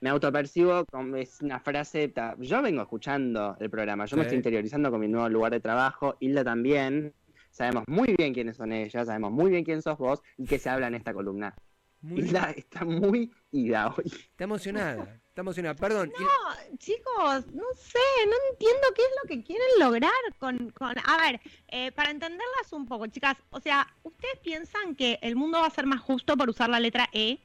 Me 0.00 0.08
autopercibo 0.08 0.86
como 0.86 1.16
es 1.16 1.42
una 1.42 1.60
frase. 1.60 2.12
Yo 2.38 2.62
vengo 2.62 2.80
escuchando 2.80 3.58
el 3.60 3.68
programa, 3.68 4.06
yo 4.06 4.16
me 4.16 4.22
estoy 4.22 4.38
interiorizando 4.38 4.90
con 4.90 5.00
mi 5.00 5.08
nuevo 5.08 5.28
lugar 5.28 5.52
de 5.52 5.60
trabajo, 5.60 6.16
Hilda 6.18 6.42
también. 6.42 7.12
Sabemos 7.50 7.84
muy 7.86 8.14
bien 8.16 8.32
quiénes 8.32 8.56
son 8.56 8.72
ellas, 8.72 9.06
sabemos 9.06 9.32
muy 9.32 9.50
bien 9.50 9.64
quién 9.64 9.82
sos 9.82 9.98
vos 9.98 10.22
y 10.38 10.46
qué 10.46 10.58
se 10.58 10.70
habla 10.70 10.86
en 10.86 10.94
esta 10.94 11.12
columna. 11.12 11.54
Hilda 12.02 12.52
está 12.56 12.86
muy 12.86 13.30
ida 13.50 13.88
hoy. 13.88 14.06
Está 14.06 14.44
emocionada, 14.44 15.20
está 15.32 15.40
emocionada. 15.40 15.74
Perdón. 15.74 16.12
No, 16.18 16.76
chicos, 16.76 17.46
no 17.54 17.64
sé, 17.74 17.98
no 18.26 18.36
entiendo 18.50 18.86
qué 18.94 19.00
es 19.00 19.10
lo 19.22 19.28
que 19.28 19.42
quieren 19.42 19.66
lograr 19.78 20.12
con... 20.38 20.70
con... 20.72 20.94
A 20.98 21.16
ver, 21.16 21.40
eh, 21.68 21.90
para 21.92 22.10
entenderlas 22.10 22.72
un 22.72 22.86
poco, 22.86 23.06
chicas, 23.06 23.38
o 23.50 23.58
sea, 23.58 23.88
¿ustedes 24.02 24.38
piensan 24.40 24.94
que 24.94 25.18
el 25.22 25.34
mundo 25.34 25.58
va 25.58 25.68
a 25.68 25.70
ser 25.70 25.86
más 25.86 26.02
justo 26.02 26.36
por 26.36 26.50
usar 26.50 26.68
la 26.68 26.80
letra 26.80 27.08
E? 27.12 27.38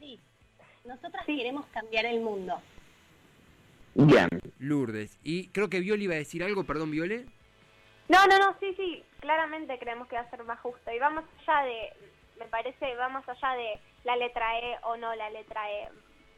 Sí, 0.00 0.18
nosotras 0.84 1.24
queremos 1.24 1.64
cambiar 1.66 2.06
el 2.06 2.20
mundo. 2.20 2.60
Bien. 3.94 4.28
Lourdes. 4.58 5.16
Y 5.22 5.48
creo 5.50 5.70
que 5.70 5.78
Violi 5.78 6.04
iba 6.04 6.14
a 6.14 6.18
decir 6.18 6.42
algo, 6.42 6.64
perdón, 6.64 6.90
Viole. 6.90 7.26
No, 8.08 8.26
no, 8.26 8.36
no, 8.38 8.56
sí, 8.58 8.74
sí, 8.76 9.04
claramente 9.20 9.78
creemos 9.78 10.08
que 10.08 10.16
va 10.16 10.22
a 10.22 10.30
ser 10.30 10.42
más 10.42 10.58
justo. 10.58 10.90
Y 10.90 10.98
vamos 10.98 11.22
allá 11.46 11.66
de, 11.66 11.92
me 12.40 12.46
parece, 12.46 12.96
va 12.96 13.08
más 13.10 13.28
allá 13.28 13.54
de 13.54 13.78
la 14.02 14.16
letra 14.16 14.58
E 14.58 14.76
o 14.82 14.96
no 14.96 15.14
la 15.14 15.30
letra 15.30 15.70
E. 15.70 15.88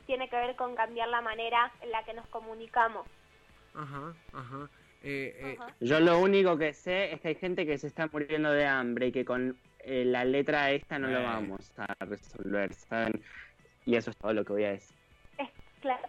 Tiene 0.08 0.30
que 0.30 0.36
ver 0.36 0.56
con 0.56 0.74
cambiar 0.74 1.06
la 1.10 1.20
manera 1.20 1.70
en 1.82 1.90
la 1.90 2.02
que 2.02 2.14
nos 2.14 2.26
comunicamos. 2.28 3.06
Ajá, 3.74 4.14
ajá. 4.32 4.70
Eh, 5.02 5.36
eh, 5.38 5.58
Yo 5.80 6.00
lo 6.00 6.18
único 6.18 6.56
que 6.56 6.72
sé 6.72 7.12
es 7.12 7.20
que 7.20 7.28
hay 7.28 7.34
gente 7.34 7.66
que 7.66 7.76
se 7.76 7.88
está 7.88 8.06
muriendo 8.10 8.50
de 8.50 8.64
hambre 8.64 9.08
y 9.08 9.12
que 9.12 9.26
con 9.26 9.58
eh, 9.80 10.06
la 10.06 10.24
letra 10.24 10.70
esta 10.70 10.98
no 10.98 11.08
lo 11.08 11.22
vamos 11.22 11.70
a 11.76 11.94
resolver, 12.06 12.72
¿saben? 12.72 13.22
Y 13.84 13.96
eso 13.96 14.10
es 14.10 14.16
todo 14.16 14.32
lo 14.32 14.46
que 14.46 14.54
voy 14.54 14.64
a 14.64 14.70
decir. 14.70 14.96
Es 15.36 15.50
claro. 15.82 16.08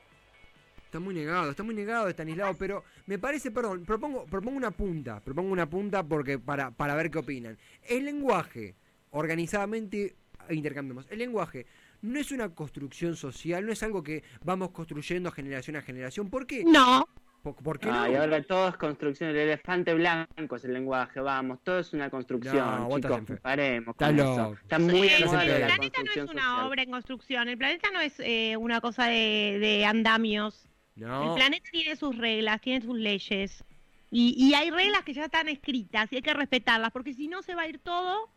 Está 0.86 1.02
muy 1.02 1.14
negado, 1.14 1.50
está 1.50 1.64
muy 1.64 1.76
negado 1.76 2.08
Estanislao, 2.08 2.56
pero 2.58 2.86
me 3.06 3.20
parece, 3.20 3.52
perdón, 3.52 3.84
propongo, 3.84 4.26
propongo 4.28 4.56
una 4.56 4.72
punta, 4.72 5.20
propongo 5.20 5.52
una 5.52 5.70
punta 5.70 6.04
porque 6.04 6.40
para, 6.40 6.72
para 6.72 6.96
ver 6.96 7.12
qué 7.12 7.18
opinan. 7.18 7.58
El 7.86 8.06
lenguaje 8.06 8.76
organizadamente 9.12 10.16
intercambiamos. 10.50 11.06
El 11.12 11.20
lenguaje 11.20 11.66
no 12.02 12.20
es 12.20 12.32
una 12.32 12.54
construcción 12.54 13.16
social, 13.16 13.66
no 13.66 13.72
es 13.72 13.84
algo 13.84 14.04
que 14.04 14.24
vamos 14.44 14.72
construyendo 14.72 15.32
generación 15.32 15.76
a 15.76 15.82
generación. 15.82 16.30
¿Por 16.30 16.48
qué? 16.48 16.64
No. 16.64 17.08
¿Por, 17.42 17.80
qué 17.80 17.88
no? 17.88 18.12
Y 18.12 18.16
ahora 18.16 18.44
todo 18.44 18.68
es 18.68 18.76
construcción. 18.76 19.30
El 19.30 19.38
elefante 19.38 19.94
blanco 19.94 20.58
es 20.58 20.66
el 20.66 20.74
lenguaje, 20.74 21.22
vamos. 21.22 21.60
Todo 21.64 21.80
es 21.80 21.94
una 21.94 22.10
construcción, 22.10 22.90
chicos. 22.90 23.22
Paremos. 23.42 23.94
Está, 23.94 24.10
Está 24.10 24.78
muy 24.78 25.08
El 25.08 25.24
planeta 25.24 26.04
no 26.04 26.24
es 26.24 26.30
una 26.30 26.68
obra 26.68 26.84
en 26.84 26.92
construcción. 26.92 27.48
El 27.48 27.58
planeta 27.58 27.90
no 27.94 28.02
es 28.02 28.20
eh, 28.20 28.58
una 28.58 28.82
cosa 28.82 29.06
de, 29.06 29.58
de 29.60 29.86
andamios. 29.86 30.68
No. 30.96 31.30
El 31.30 31.36
planeta 31.36 31.70
tiene 31.72 31.96
sus 31.96 32.18
reglas, 32.18 32.60
tiene 32.60 32.86
sus 32.86 32.98
leyes. 32.98 33.64
Y, 34.12 34.36
y 34.38 34.54
hay 34.54 34.70
reglas 34.70 35.04
que 35.04 35.14
ya 35.14 35.26
están 35.26 35.48
escritas 35.48 36.12
y 36.12 36.18
hay 36.18 36.22
que 36.22 36.34
respetarlas, 36.34 36.92
porque 36.92 37.14
si 37.14 37.28
no 37.28 37.42
se 37.42 37.56
va 37.56 37.62
a 37.62 37.68
ir 37.68 37.80
todo 37.80 38.30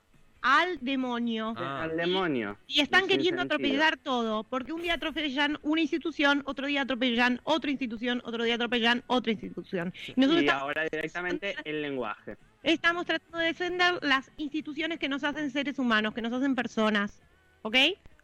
al 0.43 0.79
demonio. 0.81 1.55
Ah. 1.57 1.85
Al 1.85 1.97
demonio. 1.97 2.59
Y, 2.67 2.81
están 2.81 3.07
queriendo 3.07 3.43
atropellar 3.43 3.97
todo, 3.97 4.45
porque 4.45 4.73
un 4.73 4.83
día 4.83 4.95
atropellan 4.95 5.59
una 5.63 5.81
institución, 5.81 6.43
otro 6.47 6.67
día 6.67 6.83
atropellan 6.83 7.41
otra 7.45 7.71
institución, 7.71 8.21
otro 8.25 8.45
día 8.45 8.57
atropellan 8.57 9.03
otra 9.07 9.33
institución. 9.33 9.95
y 10.17 10.49
ahora 10.49 10.85
directamente 10.91 11.55
el 11.65 11.81
lenguaje. 11.83 12.37
Estamos 12.63 13.07
tratando 13.07 13.39
de 13.39 13.47
defender 13.47 13.99
las 14.03 14.31
instituciones 14.37 14.99
que 14.99 15.09
nos 15.09 15.25
hacen 15.25 15.51
seres 15.51 15.79
humanos, 15.79 16.15
que 16.15 16.23
nos 16.23 16.33
hacen 16.33 16.55
personas. 16.55 17.21
¿Ok? 17.63 17.77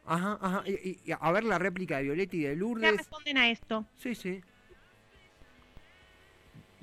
Ajá, 0.06 0.38
ajá. 0.40 0.64
Y, 0.66 0.98
a 1.18 1.32
ver 1.32 1.44
la 1.44 1.58
réplica 1.58 1.98
de 1.98 2.04
Violeta 2.04 2.36
y 2.36 2.40
de 2.40 2.56
Lourdes. 2.56 2.90
¿Qué 2.90 2.96
responden 2.98 3.38
a 3.38 3.48
esto? 3.50 3.86
Sí, 3.96 4.14
sí. 4.14 4.40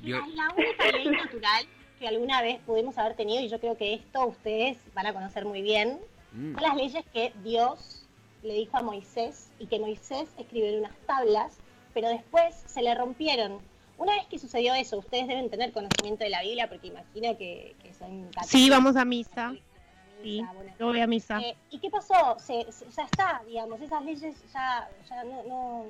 la 0.03 0.49
única 0.55 0.91
ley 0.91 1.09
natural 1.09 1.67
que 1.99 2.07
alguna 2.07 2.41
vez 2.41 2.59
pudimos 2.65 2.97
haber 2.97 3.15
tenido, 3.15 3.41
y 3.41 3.49
yo 3.49 3.59
creo 3.59 3.77
que 3.77 3.93
esto 3.93 4.25
ustedes 4.27 4.77
van 4.93 5.07
a 5.07 5.13
conocer 5.13 5.45
muy 5.45 5.61
bien, 5.61 5.99
mm. 6.33 6.53
son 6.53 6.63
las 6.63 6.75
leyes 6.75 7.03
que 7.13 7.33
Dios 7.43 8.05
le 8.43 8.53
dijo 8.53 8.77
a 8.77 8.81
Moisés 8.81 9.49
y 9.59 9.67
que 9.67 9.79
Moisés 9.79 10.29
escribió 10.37 10.69
en 10.69 10.79
unas 10.79 10.95
tablas, 11.07 11.57
pero 11.93 12.09
después 12.09 12.55
se 12.65 12.81
le 12.81 12.93
rompieron. 12.93 13.59
Una 13.97 14.13
vez 14.13 14.25
que 14.27 14.37
sucedió 14.37 14.73
eso, 14.75 14.99
ustedes 14.99 15.27
deben 15.27 15.49
tener 15.49 15.71
conocimiento 15.71 16.23
de 16.23 16.29
la 16.29 16.41
Biblia 16.41 16.67
porque 16.67 16.87
imagino 16.87 17.37
que, 17.37 17.75
son 17.97 18.25
católicos. 18.25 18.47
Sí, 18.49 18.69
vamos 18.69 18.95
a 18.95 19.05
misa. 19.05 19.53
Sí, 20.21 20.43
yo 20.79 20.87
voy 20.87 20.99
a 20.99 21.07
misa. 21.07 21.39
Eh, 21.39 21.55
¿Y 21.69 21.79
qué 21.79 21.89
pasó? 21.89 22.37
Se, 22.39 22.65
ya 22.95 23.03
está, 23.03 23.41
digamos, 23.47 23.79
esas 23.79 24.03
leyes 24.03 24.35
ya, 24.51 24.89
ya 25.07 25.23
no, 25.23 25.85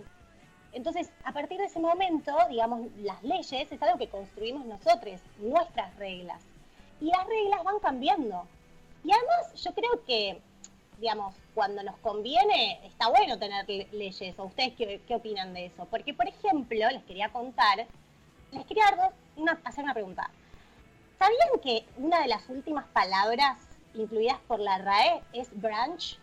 Entonces, 0.75 1.09
a 1.23 1.31
partir 1.31 1.57
de 1.57 1.65
ese 1.65 1.79
momento, 1.79 2.35
digamos, 2.49 2.81
las 2.97 3.23
leyes 3.23 3.71
es 3.71 3.81
algo 3.81 3.97
que 3.97 4.09
construimos 4.09 4.65
nosotros, 4.65 5.19
nuestras 5.39 5.95
reglas. 5.95 6.41
Y 7.01 7.05
las 7.05 7.25
reglas 7.25 7.63
van 7.63 7.79
cambiando. 7.79 8.45
Y 9.03 9.11
además, 9.11 9.63
yo 9.63 9.73
creo 9.73 10.05
que, 10.05 10.39
digamos, 10.99 11.33
cuando 11.53 11.81
nos 11.81 11.97
conviene, 11.97 12.79
está 12.85 13.07
bueno 13.07 13.39
tener 13.39 13.65
leyes. 13.67 14.37
¿O 14.37 14.43
ustedes 14.43 14.73
qué, 14.75 15.01
qué 15.07 15.15
opinan 15.15 15.53
de 15.53 15.67
eso? 15.67 15.85
Porque, 15.85 16.13
por 16.13 16.27
ejemplo, 16.27 16.89
les 16.91 17.03
quería 17.05 17.29
contar, 17.29 17.87
les 18.51 18.65
quería 18.65 18.85
hacer 19.63 19.83
una 19.83 19.93
pregunta. 19.93 20.29
¿Sabían 21.17 21.59
que 21.63 21.85
una 21.97 22.21
de 22.21 22.27
las 22.27 22.47
últimas 22.49 22.85
palabras 22.87 23.57
incluidas 23.97 24.39
por 24.47 24.59
la 24.59 24.77
RAE 24.77 25.21
es 25.33 25.49
branch. 25.59 26.19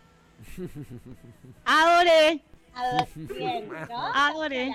Adore. 1.65 2.41
¿No? 2.75 4.13
Adore. 4.15 4.73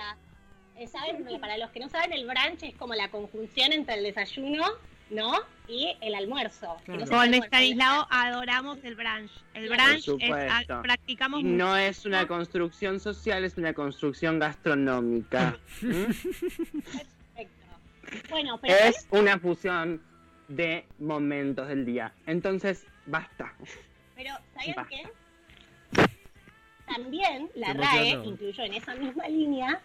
Eh, 0.76 0.86
¿Saben? 0.86 1.26
Para 1.40 1.58
los 1.58 1.70
que 1.70 1.80
no 1.80 1.88
saben, 1.88 2.12
el 2.12 2.24
brunch 2.24 2.62
es 2.62 2.74
como 2.76 2.94
la 2.94 3.10
conjunción 3.10 3.72
entre 3.72 3.96
el 3.96 4.04
desayuno, 4.04 4.64
¿no? 5.10 5.40
Y 5.66 5.96
el 6.00 6.14
almuerzo. 6.14 6.76
Con 6.86 7.34
Estanislao 7.34 8.06
adoramos 8.10 8.78
el 8.84 8.94
brunch. 8.94 9.30
El 9.54 9.68
brunch 9.68 10.08
es, 10.20 10.66
practicamos 10.82 11.42
No 11.42 11.76
es 11.76 12.06
una 12.06 12.28
construcción 12.28 13.00
social, 13.00 13.44
es 13.44 13.56
una 13.56 13.74
construcción 13.74 14.38
gastronómica. 14.38 15.58
Perfecto. 15.80 17.08
Bueno, 18.30 18.58
pero 18.60 18.74
es 18.74 19.06
una 19.10 19.38
fusión 19.38 20.00
de 20.46 20.86
momentos 21.00 21.68
del 21.68 21.84
día. 21.84 22.12
Entonces, 22.26 22.86
basta. 23.06 23.52
Pero, 24.14 24.34
¿saben 24.54 24.86
qué? 24.88 25.02
También 26.88 27.50
la 27.54 27.72
RAE 27.72 28.10
incluyó 28.24 28.64
en 28.64 28.74
esa 28.74 28.94
misma 28.94 29.28
línea. 29.28 29.80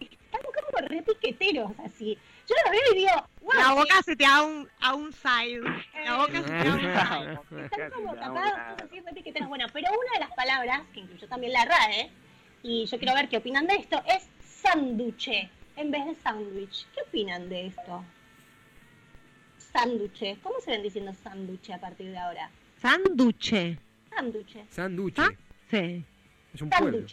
Están 0.00 0.40
como 0.42 0.88
repiqueteros, 0.88 1.72
así. 1.84 2.18
Yo 2.46 2.54
lo 2.64 2.70
veo 2.70 2.92
y 2.92 2.98
digo, 2.98 3.28
La 3.54 3.74
boca 3.74 4.02
se 4.02 4.16
te 4.16 4.24
da 4.24 4.42
un, 4.42 4.68
a 4.80 4.94
un 4.94 5.12
side. 5.12 5.60
La 6.04 6.16
boca 6.16 6.42
se 6.42 6.48
te 6.48 6.64
da 6.64 6.74
un 6.74 6.80
side. 7.50 7.64
Están 7.64 7.90
como 7.90 8.14
tapados, 8.14 8.82
así 8.82 9.00
repiqueteros. 9.00 9.48
Bueno, 9.48 9.66
pero 9.72 9.90
una 9.90 10.12
de 10.14 10.20
las 10.20 10.32
palabras 10.34 10.82
que 10.92 11.00
incluyó 11.00 11.28
también 11.28 11.52
la 11.52 11.64
RAE, 11.64 12.10
y 12.62 12.86
yo 12.86 12.98
quiero 12.98 13.14
ver 13.14 13.28
qué 13.28 13.38
opinan 13.38 13.66
de 13.66 13.76
esto, 13.76 14.02
es 14.06 14.28
sanduche 14.44 15.50
en 15.76 15.90
vez 15.90 16.06
de 16.06 16.14
sándwich. 16.16 16.86
¿Qué 16.94 17.02
opinan 17.02 17.48
de 17.48 17.66
esto? 17.66 18.04
Sánduche. 19.72 20.38
¿Cómo 20.42 20.60
se 20.60 20.72
ven 20.72 20.82
diciendo 20.82 21.12
sánduche 21.14 21.72
a 21.72 21.80
partir 21.80 22.10
de 22.10 22.18
ahora? 22.18 22.50
Sánduche. 22.80 23.78
Sánduche. 24.10 24.64
Sánduche. 24.70 25.22
Sí. 25.70 26.04
Es 26.54 26.62
un 26.62 26.70
pueblo. 26.70 27.06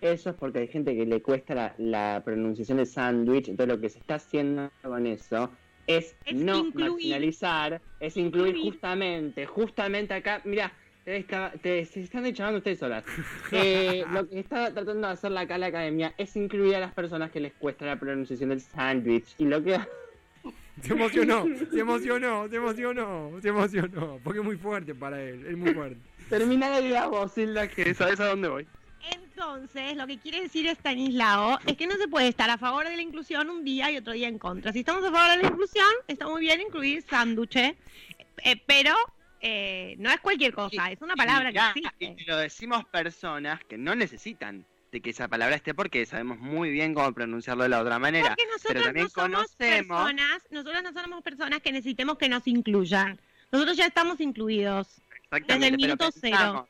Eso 0.00 0.30
es 0.30 0.36
porque 0.36 0.60
hay 0.60 0.68
gente 0.68 0.96
que 0.96 1.04
le 1.04 1.20
cuesta 1.20 1.74
la, 1.76 2.22
pronunciación 2.24 2.78
de 2.78 2.86
sándwich, 2.86 3.48
entonces 3.48 3.74
lo 3.74 3.80
que 3.80 3.90
se 3.90 3.98
está 3.98 4.14
haciendo 4.14 4.70
con 4.82 5.06
eso 5.06 5.50
es, 5.86 6.14
no 6.32 6.64
marginalizar, 6.72 7.82
es 7.98 8.16
incluir, 8.16 8.56
justamente, 8.56 9.44
justamente 9.44 10.14
acá, 10.14 10.40
mira, 10.44 10.72
te, 11.04 11.84
se 11.84 12.00
están 12.00 12.24
echando 12.26 12.58
ustedes 12.58 12.78
solas. 12.78 13.04
Eh, 13.52 14.04
lo 14.12 14.28
que 14.28 14.38
está 14.38 14.72
tratando 14.72 15.08
de 15.08 15.12
hacer 15.12 15.32
la 15.32 15.40
acá 15.40 15.58
la 15.58 15.66
academia 15.66 16.14
es 16.16 16.36
incluir 16.36 16.76
a 16.76 16.80
las 16.80 16.94
personas 16.94 17.30
que 17.30 17.40
les 17.40 17.52
cuesta 17.54 17.84
la 17.84 17.98
pronunciación 17.98 18.50
del 18.50 18.60
sándwich. 18.60 19.34
Y 19.38 19.44
lo 19.44 19.62
que 19.62 19.78
se 20.80 20.92
emocionó, 20.92 21.44
se 21.70 21.80
emocionó, 21.80 22.48
se 22.48 22.56
emocionó, 22.56 23.40
se 23.42 23.48
emocionó. 23.48 24.20
Porque 24.22 24.38
es 24.38 24.44
muy 24.44 24.56
fuerte 24.56 24.94
para 24.94 25.20
él, 25.20 25.46
es 25.46 25.56
muy 25.56 25.74
fuerte. 25.74 25.98
Termina 26.30 26.80
de 26.80 27.06
voz, 27.08 27.32
Silda, 27.32 27.68
que 27.68 27.92
sabes 27.92 28.20
a 28.20 28.28
dónde 28.28 28.48
voy. 28.48 28.66
Entonces, 29.12 29.96
lo 29.96 30.06
que 30.06 30.18
quiere 30.18 30.42
decir 30.42 30.68
Stanislao 30.68 31.58
es 31.66 31.76
que 31.76 31.88
no 31.88 31.96
se 31.96 32.06
puede 32.06 32.28
estar 32.28 32.48
a 32.50 32.56
favor 32.56 32.88
de 32.88 32.94
la 32.94 33.02
inclusión 33.02 33.50
un 33.50 33.64
día 33.64 33.90
y 33.90 33.96
otro 33.96 34.12
día 34.12 34.28
en 34.28 34.38
contra. 34.38 34.72
Si 34.72 34.80
estamos 34.80 35.02
a 35.04 35.10
favor 35.10 35.30
de 35.30 35.42
la 35.42 35.48
inclusión, 35.48 35.88
está 36.06 36.28
muy 36.28 36.42
bien 36.42 36.60
incluir 36.60 37.02
sándwiches, 37.02 37.74
eh, 38.44 38.62
pero 38.64 38.94
eh, 39.40 39.96
no 39.98 40.10
es 40.10 40.20
cualquier 40.20 40.54
cosa, 40.54 40.92
es 40.92 41.02
una 41.02 41.16
palabra 41.16 41.52
que 41.52 41.58
existe. 41.58 42.22
Y 42.22 42.24
lo 42.26 42.36
decimos 42.36 42.84
personas 42.84 43.64
que 43.64 43.76
no 43.76 43.96
necesitan 43.96 44.64
de 44.92 45.00
que 45.00 45.10
esa 45.10 45.26
palabra 45.26 45.56
esté 45.56 45.74
porque 45.74 46.06
sabemos 46.06 46.38
muy 46.38 46.70
bien 46.70 46.94
cómo 46.94 47.12
pronunciarlo 47.12 47.64
de 47.64 47.70
la 47.70 47.80
otra 47.80 47.98
manera. 47.98 48.28
Porque 48.28 48.46
nosotros 48.46 48.72
pero 48.72 48.84
también 48.84 49.04
no 49.04 49.10
somos 49.10 49.52
personas, 49.56 50.42
nosotros 50.50 50.82
no 50.82 50.92
somos 50.92 51.22
personas 51.22 51.60
que 51.60 51.72
necesitemos 51.72 52.18
que 52.18 52.28
nos 52.28 52.46
incluyan. 52.46 53.18
Nosotros 53.50 53.76
ya 53.76 53.86
estamos 53.86 54.20
incluidos. 54.20 55.00
Desde 55.30 55.68
el 55.68 55.76
minuto 55.76 56.10
cero. 56.12 56.66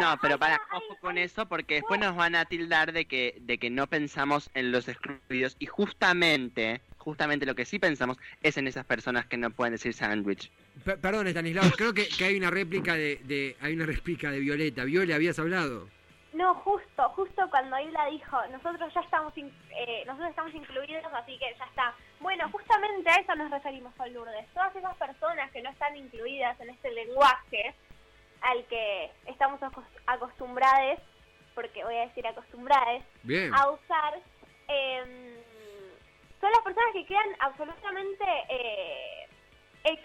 no, 0.00 0.18
pero 0.20 0.38
para 0.38 0.60
ojo 0.72 0.96
con 1.00 1.18
eso 1.18 1.46
porque 1.46 1.76
después 1.76 1.98
nos 1.98 2.14
van 2.14 2.34
a 2.34 2.44
tildar 2.44 2.92
de 2.92 3.06
que 3.06 3.38
de 3.40 3.58
que 3.58 3.70
no 3.70 3.86
pensamos 3.86 4.50
en 4.54 4.70
los 4.70 4.88
excluidos 4.88 5.56
y 5.58 5.66
justamente 5.66 6.82
justamente 6.98 7.46
lo 7.46 7.54
que 7.54 7.64
sí 7.64 7.78
pensamos 7.78 8.18
es 8.42 8.56
en 8.56 8.66
esas 8.66 8.84
personas 8.84 9.26
que 9.26 9.36
no 9.36 9.50
pueden 9.50 9.72
decir 9.72 9.94
sándwich. 9.94 10.50
Perdón, 10.84 11.28
Stanislao, 11.28 11.70
creo 11.70 11.94
que, 11.94 12.08
que, 12.08 12.24
hay 12.24 12.36
una 12.36 12.50
réplica 12.50 12.94
de, 12.94 13.20
de 13.24 13.56
hay 13.60 13.74
una 13.74 13.86
réplica 13.86 14.30
de 14.30 14.40
Violeta. 14.40 14.84
Viole, 14.84 15.14
habías 15.14 15.38
hablado. 15.38 15.88
No, 16.36 16.54
justo, 16.56 17.08
justo 17.10 17.48
cuando 17.48 17.78
Isla 17.78 18.06
dijo, 18.10 18.36
nosotros 18.48 18.92
ya 18.92 19.00
estamos, 19.00 19.32
eh, 19.38 20.04
nosotros 20.04 20.28
estamos 20.28 20.54
incluidos, 20.54 21.02
así 21.14 21.38
que 21.38 21.46
ya 21.58 21.64
está. 21.64 21.94
Bueno, 22.20 22.46
justamente 22.50 23.08
a 23.08 23.14
eso 23.14 23.34
nos 23.36 23.50
referimos 23.50 23.94
con 23.94 24.12
Lourdes. 24.12 24.46
Todas 24.52 24.76
esas 24.76 24.94
personas 24.96 25.50
que 25.50 25.62
no 25.62 25.70
están 25.70 25.96
incluidas 25.96 26.60
en 26.60 26.68
este 26.68 26.92
lenguaje 26.92 27.74
al 28.40 28.64
que 28.66 29.10
estamos 29.26 29.60
acostumbrados, 30.06 31.00
porque 31.54 31.84
voy 31.84 31.96
a 31.96 32.06
decir 32.06 32.26
acostumbrados, 32.26 33.02
a 33.52 33.70
usar, 33.70 34.14
em, 34.68 35.36
son 36.40 36.50
las 36.50 36.60
personas 36.62 36.92
que 36.92 37.06
quedan 37.06 37.36
absolutamente 37.40 38.24
eh, 38.48 39.26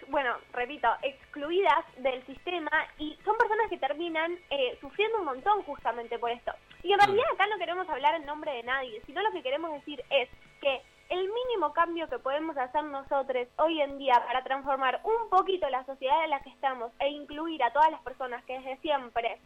bueno, 0.09 0.35
repito, 0.53 0.87
excluidas 1.01 1.83
del 1.97 2.23
sistema 2.25 2.69
y 2.99 3.17
son 3.23 3.35
personas 3.37 3.69
que 3.69 3.77
terminan 3.77 4.37
eh, 4.49 4.77
sufriendo 4.79 5.19
un 5.19 5.25
montón 5.25 5.63
justamente 5.63 6.19
por 6.19 6.29
esto. 6.29 6.51
Y 6.83 6.91
en 6.91 6.99
realidad 6.99 7.25
acá 7.33 7.47
no 7.47 7.57
queremos 7.57 7.89
hablar 7.89 8.15
en 8.15 8.25
nombre 8.25 8.51
de 8.51 8.63
nadie, 8.63 9.01
sino 9.05 9.21
lo 9.21 9.31
que 9.31 9.41
queremos 9.41 9.71
decir 9.71 10.03
es 10.09 10.29
que 10.61 10.81
el 11.11 11.29
mínimo 11.29 11.73
cambio 11.73 12.07
que 12.07 12.19
podemos 12.19 12.57
hacer 12.57 12.85
nosotros 12.85 13.45
hoy 13.57 13.81
en 13.81 13.97
día 13.97 14.23
para 14.25 14.43
transformar 14.45 15.01
un 15.03 15.29
poquito 15.29 15.69
la 15.69 15.85
sociedad 15.85 16.23
en 16.23 16.29
la 16.29 16.39
que 16.39 16.49
estamos 16.49 16.89
e 16.99 17.09
incluir 17.09 17.61
a 17.63 17.73
todas 17.73 17.91
las 17.91 18.01
personas 18.01 18.41
que 18.45 18.57
desde 18.57 18.77
siempre 18.77 19.37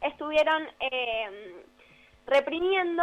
estuvieron 0.00 0.62
eh, 0.78 1.64
reprimiendo 2.26 3.02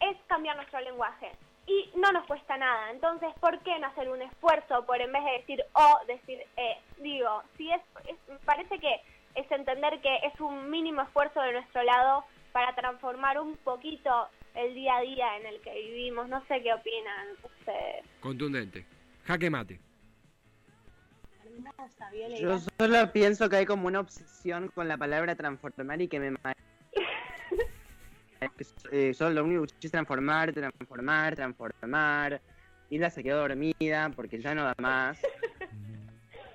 es 0.00 0.16
cambiar 0.26 0.56
nuestro 0.56 0.80
lenguaje 0.80 1.30
y 1.68 1.88
no 1.94 2.10
nos 2.10 2.26
cuesta 2.26 2.56
nada. 2.56 2.90
Entonces, 2.90 3.32
¿por 3.40 3.60
qué 3.60 3.78
no 3.78 3.86
hacer 3.86 4.10
un 4.10 4.22
esfuerzo 4.22 4.84
por 4.84 5.00
en 5.00 5.12
vez 5.12 5.24
de 5.24 5.30
decir 5.32 5.64
o, 5.74 6.06
decir 6.08 6.44
eh? 6.56 6.78
Digo, 6.96 7.44
si 7.56 7.70
es, 7.70 7.80
parece 8.44 8.76
que 8.80 9.00
es 9.36 9.48
entender 9.52 10.00
que 10.00 10.16
es 10.24 10.40
un 10.40 10.68
mínimo 10.68 11.02
esfuerzo 11.02 11.40
de 11.42 11.52
nuestro 11.52 11.84
lado 11.84 12.24
para 12.50 12.74
transformar 12.74 13.38
un 13.38 13.56
poquito 13.58 14.28
el 14.58 14.74
día 14.74 14.96
a 14.96 15.00
día 15.02 15.36
en 15.38 15.46
el 15.46 15.60
que 15.60 15.72
vivimos. 15.72 16.28
No 16.28 16.44
sé 16.46 16.62
qué 16.62 16.72
opinan 16.72 17.28
ustedes. 17.42 18.04
Contundente. 18.20 18.84
Jaque 19.24 19.50
mate. 19.50 19.80
Yo 22.40 22.58
solo 22.78 23.12
pienso 23.12 23.48
que 23.48 23.56
hay 23.56 23.66
como 23.66 23.88
una 23.88 24.00
obsesión 24.00 24.68
con 24.68 24.86
la 24.86 24.96
palabra 24.96 25.34
transformar 25.34 26.00
y 26.00 26.08
que 26.08 26.20
me 26.20 26.38
eh, 28.92 29.14
solo 29.14 29.30
lo 29.30 29.44
único 29.44 29.66
que 29.66 29.86
es 29.86 29.90
transformar, 29.90 30.52
transformar, 30.52 31.34
transformar. 31.34 32.40
Hilda 32.90 33.10
se 33.10 33.22
quedó 33.22 33.40
dormida 33.40 34.10
porque 34.14 34.40
ya 34.40 34.54
no 34.54 34.64
da 34.64 34.74
más. 34.78 35.20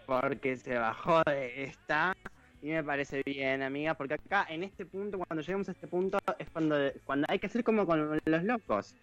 Porque 0.06 0.58
se 0.58 0.78
bajó 0.78 1.24
de 1.24 1.64
esta. 1.64 2.14
Y 2.64 2.70
me 2.70 2.82
parece 2.82 3.22
bien, 3.26 3.62
amiga, 3.62 3.94
porque 3.94 4.14
acá 4.14 4.48
en 4.50 4.64
este 4.64 4.86
punto, 4.86 5.18
cuando 5.18 5.42
lleguemos 5.42 5.68
a 5.68 5.74
este 5.74 5.86
punto, 5.86 6.18
es 6.40 6.50
cuando, 6.50 6.78
cuando 7.04 7.28
hay 7.28 7.38
que 7.38 7.48
hacer 7.48 7.62
como 7.62 7.86
con 7.86 8.22
los 8.24 8.44
locos. 8.44 8.96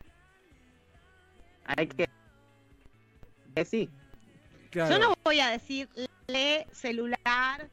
Hay 1.66 1.86
que... 1.86 2.08
que 3.54 3.64
sí. 3.66 3.90
Yo 4.72 4.98
no 4.98 5.12
voy 5.22 5.40
a 5.40 5.50
decir 5.50 5.90
le 6.26 6.66
celular, 6.72 7.68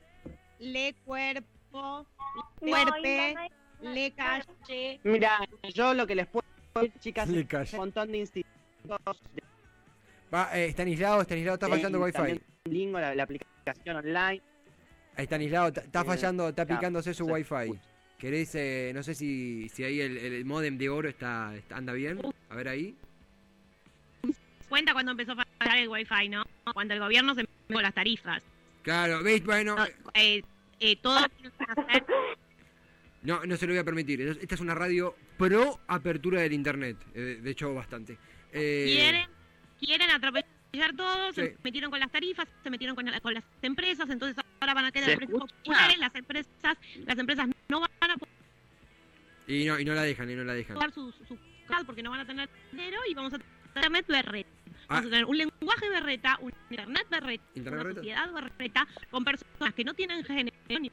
le 0.60 0.94
cuerpo 1.06 2.06
fuerte, 2.60 3.36
le 3.82 4.12
calle. 4.12 5.00
Mira, 5.06 5.40
yo 5.74 5.94
lo 5.94 6.06
que 6.06 6.16
les 6.16 6.28
puedo 6.28 6.46
decir, 6.76 7.00
chicas, 7.00 7.30
es 7.30 7.74
un 7.74 7.80
montón 7.80 8.12
de 8.12 8.18
institutos. 8.18 9.22
Va, 10.34 10.50
eh, 10.58 10.66
está 10.66 10.84
aislado, 10.84 11.22
está 11.22 11.36
aislado, 11.36 11.54
está 11.54 11.70
fallando 11.70 12.02
Wi-Fi. 12.02 12.42
Lingo, 12.66 13.00
la, 13.00 13.16
la, 13.16 13.24
aplicación 13.24 13.96
online. 13.96 14.42
Está 15.18 15.36
aislado, 15.36 15.68
está, 15.70 16.06
fallando, 16.06 16.50
está 16.50 16.66
picándose 16.66 17.14
su 17.14 17.26
Wi-Fi. 17.26 17.74
¿Querés, 18.20 18.56
eh, 18.56 18.92
no 18.94 19.04
sé 19.04 19.16
si, 19.16 19.68
si 19.70 19.84
ahí 19.84 20.00
el, 20.00 20.18
el 20.18 20.46
modem 20.46 20.78
de 20.78 20.90
oro 20.90 21.10
está, 21.10 21.54
anda 21.72 21.94
bien? 21.94 22.20
A 22.50 22.56
ver 22.56 22.68
ahí. 22.68 22.96
Cuenta 24.70 24.94
cuando 24.94 25.12
empezó 25.12 25.34
a 25.34 25.46
fallar 25.58 25.78
el 25.78 25.88
Wi-Fi, 25.88 26.30
¿no? 26.30 26.44
Cuando 26.74 26.94
el 26.94 27.00
gobierno 27.00 27.34
se 27.34 27.42
metió 27.42 27.74
con 27.74 27.82
las 27.82 27.94
tarifas. 27.94 28.44
Claro, 28.84 29.24
¿veis? 29.24 29.44
Bueno. 29.44 29.76
No, 29.76 29.86
eh, 30.14 30.44
eh, 30.80 30.96
todo 30.98 31.20
No, 33.24 33.46
no 33.46 33.58
se 33.58 33.66
lo 33.66 33.74
voy 33.74 33.80
a 33.80 33.84
permitir. 33.84 34.22
Esta 34.22 34.56
es 34.56 34.62
una 34.62 34.76
radio 34.76 35.16
pro 35.38 35.80
apertura 35.88 36.42
del 36.42 36.54
internet. 36.54 36.98
Eh, 37.14 37.40
de 37.42 37.52
hecho, 37.52 37.74
bastante. 37.74 38.18
Eh... 38.52 38.86
Quieren, 38.88 39.26
quieren 39.80 40.12
atropellar 40.12 40.57
todo, 40.96 41.34
se 41.34 41.58
metieron 41.64 41.92
con 41.92 42.00
las 42.00 42.12
tarifas, 42.12 42.48
se 42.64 42.70
metieron 42.70 42.96
con, 42.96 43.06
con, 43.22 43.34
las 43.34 43.44
empresas, 43.62 44.10
entonces 44.10 44.44
ahora 44.60 44.74
van 44.74 44.86
a 44.86 44.92
quedar 44.92 45.16
precios 45.18 45.40
populares, 45.40 45.98
las 45.98 46.16
empresas, 46.16 46.78
las 47.06 47.18
empresas 47.18 47.48
no 47.70 47.80
van 47.80 48.12
a 48.12 48.18
poder 48.18 48.38
y 49.48 49.66
no, 49.66 49.80
y 49.80 49.86
no 49.86 49.94
la 49.94 50.04
dejan, 50.04 50.30
y 50.30 50.36
no 50.36 50.44
la 50.44 50.54
dejan. 50.54 50.78
Su, 50.94 51.12
su, 51.12 51.38
porque 51.86 52.04
no 52.04 52.12
van 52.12 52.20
a 52.22 52.26
tener 52.26 52.50
dinero 52.72 52.98
y 53.10 53.14
vamos 53.14 53.34
a 53.34 53.38
tener 53.38 53.48
internet 53.74 54.06
berreta. 54.08 54.50
Vamos 54.90 55.06
a 55.06 55.08
ah. 55.08 55.10
tener 55.10 55.26
un 55.26 55.38
lenguaje 55.38 55.90
berreta, 55.90 56.38
un 56.42 56.54
internet 56.70 57.08
berreta, 57.10 57.44
¿Internet 57.56 57.86
una 57.86 57.94
sociedad 57.94 58.34
berreta 58.34 58.88
con 59.10 59.24
personas 59.24 59.74
que 59.74 59.84
no 59.84 59.94
tienen 59.94 60.24
género 60.24 60.56
ni 60.80 60.92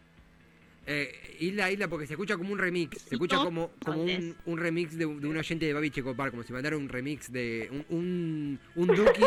eh, 0.87 1.37
isla, 1.40 1.70
isla, 1.70 1.88
porque 1.88 2.07
se 2.07 2.12
escucha 2.12 2.37
como 2.37 2.53
un 2.53 2.59
remix. 2.59 3.01
Se 3.03 3.14
escucha 3.14 3.38
como, 3.38 3.70
como 3.83 4.03
un, 4.03 4.37
un 4.44 4.59
remix 4.59 4.92
de, 4.92 5.07
de, 5.07 5.07
un 5.07 5.37
oyente 5.37 5.64
de 5.64 5.73
Babi 5.73 5.90
Checopar, 5.90 6.31
como 6.31 6.42
si 6.42 6.53
mandara 6.53 6.77
un 6.77 6.90
remix 6.90 7.33
de 7.33 7.68
un, 7.70 7.87
un, 7.88 8.61
un 8.75 8.87
Duki, 8.94 9.23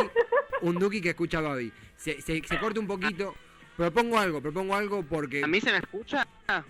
un 0.62 0.76
Duki 0.76 1.02
que 1.02 1.10
escucha 1.10 1.40
a 1.40 1.42
Babi. 1.42 1.72
Se, 1.96 2.22
se, 2.22 2.42
se 2.44 2.60
corta 2.60 2.80
un 2.80 2.88
poquito. 2.88 3.36
Propongo 3.78 4.18
algo, 4.18 4.42
propongo 4.42 4.76
algo 4.76 5.04
porque. 5.04 5.44
¿A 5.44 5.48
mí 5.48 5.62
se 5.62 5.72
me 5.72 5.78
escucha? 5.78 6.28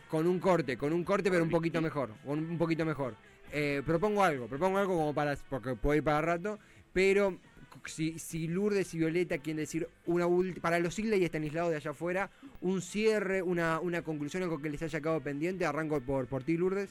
Con 0.09 0.27
un 0.27 0.39
corte, 0.39 0.77
con 0.77 0.91
un 0.91 1.05
corte, 1.05 1.31
pero 1.31 1.41
un 1.41 1.49
poquito 1.49 1.81
mejor. 1.81 2.11
Un, 2.25 2.57
poquito 2.57 2.85
mejor. 2.85 3.15
Eh, 3.53 3.81
propongo 3.85 4.23
algo, 4.23 4.47
propongo 4.47 4.77
algo 4.77 4.97
como 4.97 5.13
para. 5.13 5.37
Porque 5.49 5.75
puedo 5.75 5.95
ir 5.95 6.03
para 6.03 6.21
rato, 6.21 6.59
pero 6.91 7.37
si, 7.85 8.19
si 8.19 8.49
Lourdes 8.49 8.93
y 8.93 8.97
Violeta 8.97 9.37
quieren 9.37 9.57
decir 9.57 9.87
una 10.05 10.27
para 10.59 10.79
los 10.79 10.99
Isla 10.99 11.15
y 11.15 11.23
Estanislao 11.23 11.69
de 11.69 11.77
allá 11.77 11.91
afuera, 11.91 12.29
un 12.59 12.81
cierre, 12.81 13.41
una, 13.41 13.79
una 13.79 14.01
conclusión, 14.01 14.43
algo 14.43 14.61
que 14.61 14.69
les 14.69 14.81
haya 14.81 14.99
quedado 14.99 15.21
pendiente, 15.21 15.65
arranco 15.65 16.01
por, 16.01 16.27
por 16.27 16.43
ti, 16.43 16.57
Lourdes. 16.57 16.89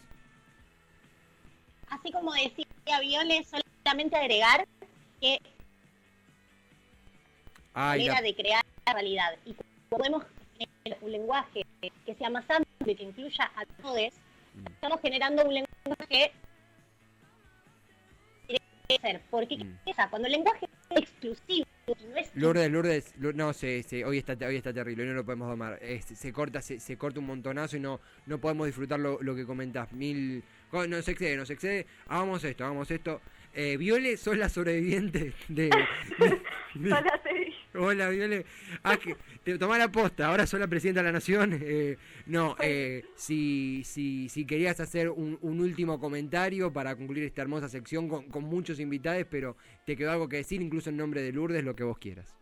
Así 1.91 2.11
como 2.11 2.33
decía 2.33 3.01
Viole, 3.01 3.45
solamente 3.85 4.17
agregar 4.17 4.67
que 5.21 5.41
Ay, 7.79 8.07
manera 8.07 8.23
de 8.23 8.35
crear 8.35 8.65
la 8.87 8.93
realidad. 8.95 9.37
Y 9.45 9.55
podemos 9.91 10.25
tener 10.59 10.99
un 11.03 11.12
lenguaje 11.12 11.67
que 12.07 12.15
sea 12.15 12.31
más 12.31 12.49
amplio 12.49 12.93
y 12.93 12.95
que 12.95 13.05
incluya 13.05 13.53
a 13.55 13.67
todos, 13.83 14.12
mm. 14.55 14.67
estamos 14.73 15.01
generando 15.03 15.45
un 15.45 15.55
lenguaje 15.55 16.33
ser. 18.89 19.21
Porque 19.31 19.57
mm. 19.57 19.77
cuando 20.11 20.27
el 20.27 20.33
lenguaje 20.33 20.67
es 20.91 21.03
exclusivo 21.03 21.67
no 21.87 22.17
es 22.17 22.35
Lourdes, 22.35 22.71
Lourdes, 22.71 23.15
no, 23.17 23.53
sé, 23.53 23.85
hoy, 24.05 24.19
está, 24.19 24.37
hoy 24.47 24.57
está 24.57 24.73
terrible, 24.73 25.05
hoy 25.05 25.11
no 25.11 25.15
lo 25.15 25.25
podemos 25.25 25.49
tomar. 25.49 25.79
se 26.01 26.33
corta 26.33 26.61
se, 26.61 26.81
se, 26.81 26.97
corta 26.97 27.21
un 27.21 27.27
montonazo 27.27 27.77
y 27.77 27.81
no, 27.81 28.01
no 28.27 28.41
podemos 28.41 28.67
disfrutar 28.67 28.99
lo, 28.99 29.23
lo 29.23 29.37
que 29.37 29.47
comentás. 29.47 29.93
Mil, 29.93 30.43
no 30.73 31.03
se 31.03 31.12
excede, 31.12 31.37
no 31.37 31.47
se 31.47 31.53
excede. 31.53 31.87
Hagamos 32.09 32.43
esto, 32.43 32.65
hagamos 32.65 32.91
esto. 32.91 33.21
Eh, 33.55 33.77
Viole, 33.77 34.17
sos 34.17 34.37
la 34.37 34.49
sobreviviente 34.49 35.33
de. 35.49 35.71
Hola, 36.85 37.21
Hola, 37.79 38.09
Viole. 38.09 38.45
Ah, 38.83 38.97
que, 38.97 39.17
te 39.45 39.59
tomá 39.59 39.79
la 39.79 39.89
posta, 39.89 40.27
ahora 40.27 40.47
sos 40.47 40.59
la 40.61 40.67
presidenta 40.67 41.01
de 41.01 41.07
la 41.07 41.12
nación. 41.12 41.59
Eh, 41.62 41.97
no, 42.27 42.57
eh, 42.61 43.05
si, 43.15 43.85
si, 43.85 44.29
si 44.29 44.47
querías 44.47 44.81
hacer 44.81 45.11
un, 45.11 45.39
un, 45.43 45.61
último 45.61 46.01
comentario 46.01 46.73
para 46.73 46.97
concluir 46.97 47.25
esta 47.25 47.43
hermosa 47.43 47.69
sección 47.69 48.09
con, 48.09 48.29
con 48.29 48.45
muchos 48.45 48.81
invitados, 48.81 49.25
pero 49.31 49.57
te 49.85 49.97
quedó 49.97 50.12
algo 50.12 50.29
que 50.29 50.37
decir, 50.37 50.62
incluso 50.62 50.91
en 50.91 50.97
nombre 50.97 51.23
de 51.23 51.33
Lourdes, 51.33 51.65
lo 51.65 51.77
que 51.77 51.85
vos 51.85 51.99
quieras. 51.99 52.37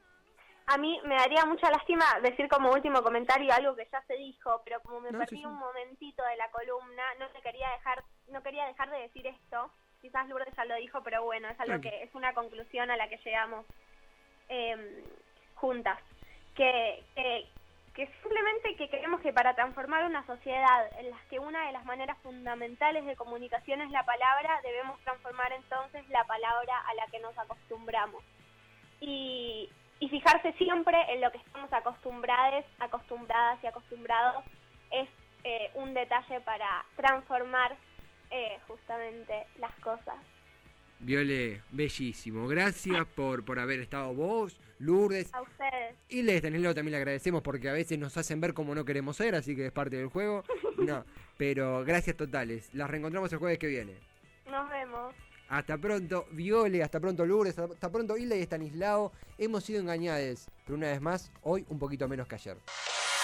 A 0.67 0.79
mí 0.79 0.99
me 1.05 1.15
daría 1.15 1.45
mucha 1.45 1.71
lástima 1.71 2.05
decir 2.23 2.49
como 2.49 2.73
último 2.73 3.03
comentario 3.03 3.53
algo 3.53 3.77
que 3.77 3.87
ya 3.91 4.03
se 4.07 4.15
dijo, 4.15 4.63
pero 4.65 4.81
como 4.81 5.01
me 5.01 5.13
perdí 5.13 5.45
un 5.45 5.57
momentito 5.59 6.23
de 6.25 6.37
la 6.37 6.51
columna, 6.51 7.03
no 7.19 7.29
te 7.29 7.43
quería 7.43 7.69
dejar, 7.71 8.03
no 8.29 8.43
quería 8.43 8.67
dejar 8.67 8.91
de 8.91 8.99
decir 8.99 9.27
esto 9.27 9.71
quizás 10.05 10.29
Lourdes 10.29 10.55
ya 10.55 10.67
lo 10.67 10.75
dijo, 10.75 11.03
pero 11.03 11.25
bueno, 11.25 11.49
es 11.49 11.59
algo 11.59 11.81
que 11.81 12.03
es 12.03 12.15
una 12.15 12.35
conclusión 12.35 12.91
a 12.91 12.97
la 12.97 13.09
que 13.09 13.17
llegamos 13.25 13.65
eh, 14.49 15.05
juntas. 15.55 15.99
Que, 16.55 17.03
que, 17.95 18.07
simplemente 18.23 18.77
que 18.77 18.89
queremos 18.89 19.21
que 19.21 19.33
para 19.33 19.55
transformar 19.55 20.05
una 20.05 20.25
sociedad 20.27 20.89
en 20.99 21.11
la 21.11 21.19
que 21.29 21.39
una 21.39 21.67
de 21.67 21.73
las 21.73 21.85
maneras 21.85 22.17
fundamentales 22.23 23.05
de 23.05 23.17
comunicación 23.17 23.81
es 23.81 23.91
la 23.91 24.05
palabra, 24.05 24.61
debemos 24.63 25.01
transformar 25.01 25.53
entonces 25.53 26.09
la 26.09 26.25
palabra 26.25 26.79
a 26.87 26.95
la 26.95 27.07
que 27.07 27.19
nos 27.21 27.37
acostumbramos. 27.39 28.23
Y, 29.01 29.69
y 30.01 30.09
fijarse 30.09 30.53
siempre 30.55 30.97
en 31.09 31.21
lo 31.21 31.31
que 31.31 31.39
estamos 31.39 31.73
acostumbrados, 31.73 32.65
acostumbradas 32.79 33.63
y 33.63 33.67
acostumbrados 33.67 34.45
es 34.91 35.09
eh, 35.45 35.71
un 35.75 35.95
detalle 35.95 36.41
para 36.41 36.85
transformar 36.97 37.77
eh, 38.31 38.59
justamente 38.67 39.47
las 39.59 39.75
cosas. 39.77 40.17
Viole, 41.05 41.61
bellísimo. 41.71 42.49
Gracias 42.49 43.07
por, 43.15 43.45
por 43.45 43.59
haber 43.59 43.81
estado 43.81 44.15
vos, 44.15 44.59
Lourdes. 44.79 45.33
A 45.35 45.43
ustedes. 45.43 45.97
Y 46.09 46.23
Les 46.23 46.41
Danilo 46.43 46.75
también 46.75 46.93
le 46.93 46.97
agradecemos 46.97 47.43
porque 47.43 47.69
a 47.69 47.75
veces 47.75 47.99
nos 47.99 48.17
hacen 48.17 48.41
ver 48.41 48.55
como 48.55 48.75
no 48.75 48.87
queremos 48.87 49.19
ser, 49.19 49.35
así 49.35 49.55
que 49.55 49.67
es 49.67 49.73
parte 49.73 49.97
del 49.97 50.09
juego. 50.09 50.45
No, 50.77 51.05
pero 51.39 51.85
gracias 51.85 52.17
totales. 52.17 52.69
Las 52.75 52.91
reencontramos 52.91 53.33
el 53.33 53.39
jueves 53.39 53.59
que 53.59 53.69
viene. 53.69 53.95
Nos 54.51 54.69
vemos. 54.69 55.15
Hasta 55.49 55.79
pronto, 55.79 56.27
Viole, 56.33 56.83
hasta 56.83 56.99
pronto, 56.99 57.25
Lourdes, 57.25 57.57
hasta 57.59 57.93
pronto, 57.93 58.17
Hilda 58.17 58.37
y 58.37 58.43
Estanislao. 58.43 59.13
Hemos 59.39 59.65
sido 59.65 59.81
engañados, 59.81 60.49
pero 60.65 60.77
una 60.77 60.89
vez 60.89 61.01
más, 61.01 61.31
hoy 61.43 61.65
un 61.69 61.79
poquito 61.79 62.09
menos 62.09 62.27
que 62.27 62.35
ayer. 62.35 62.57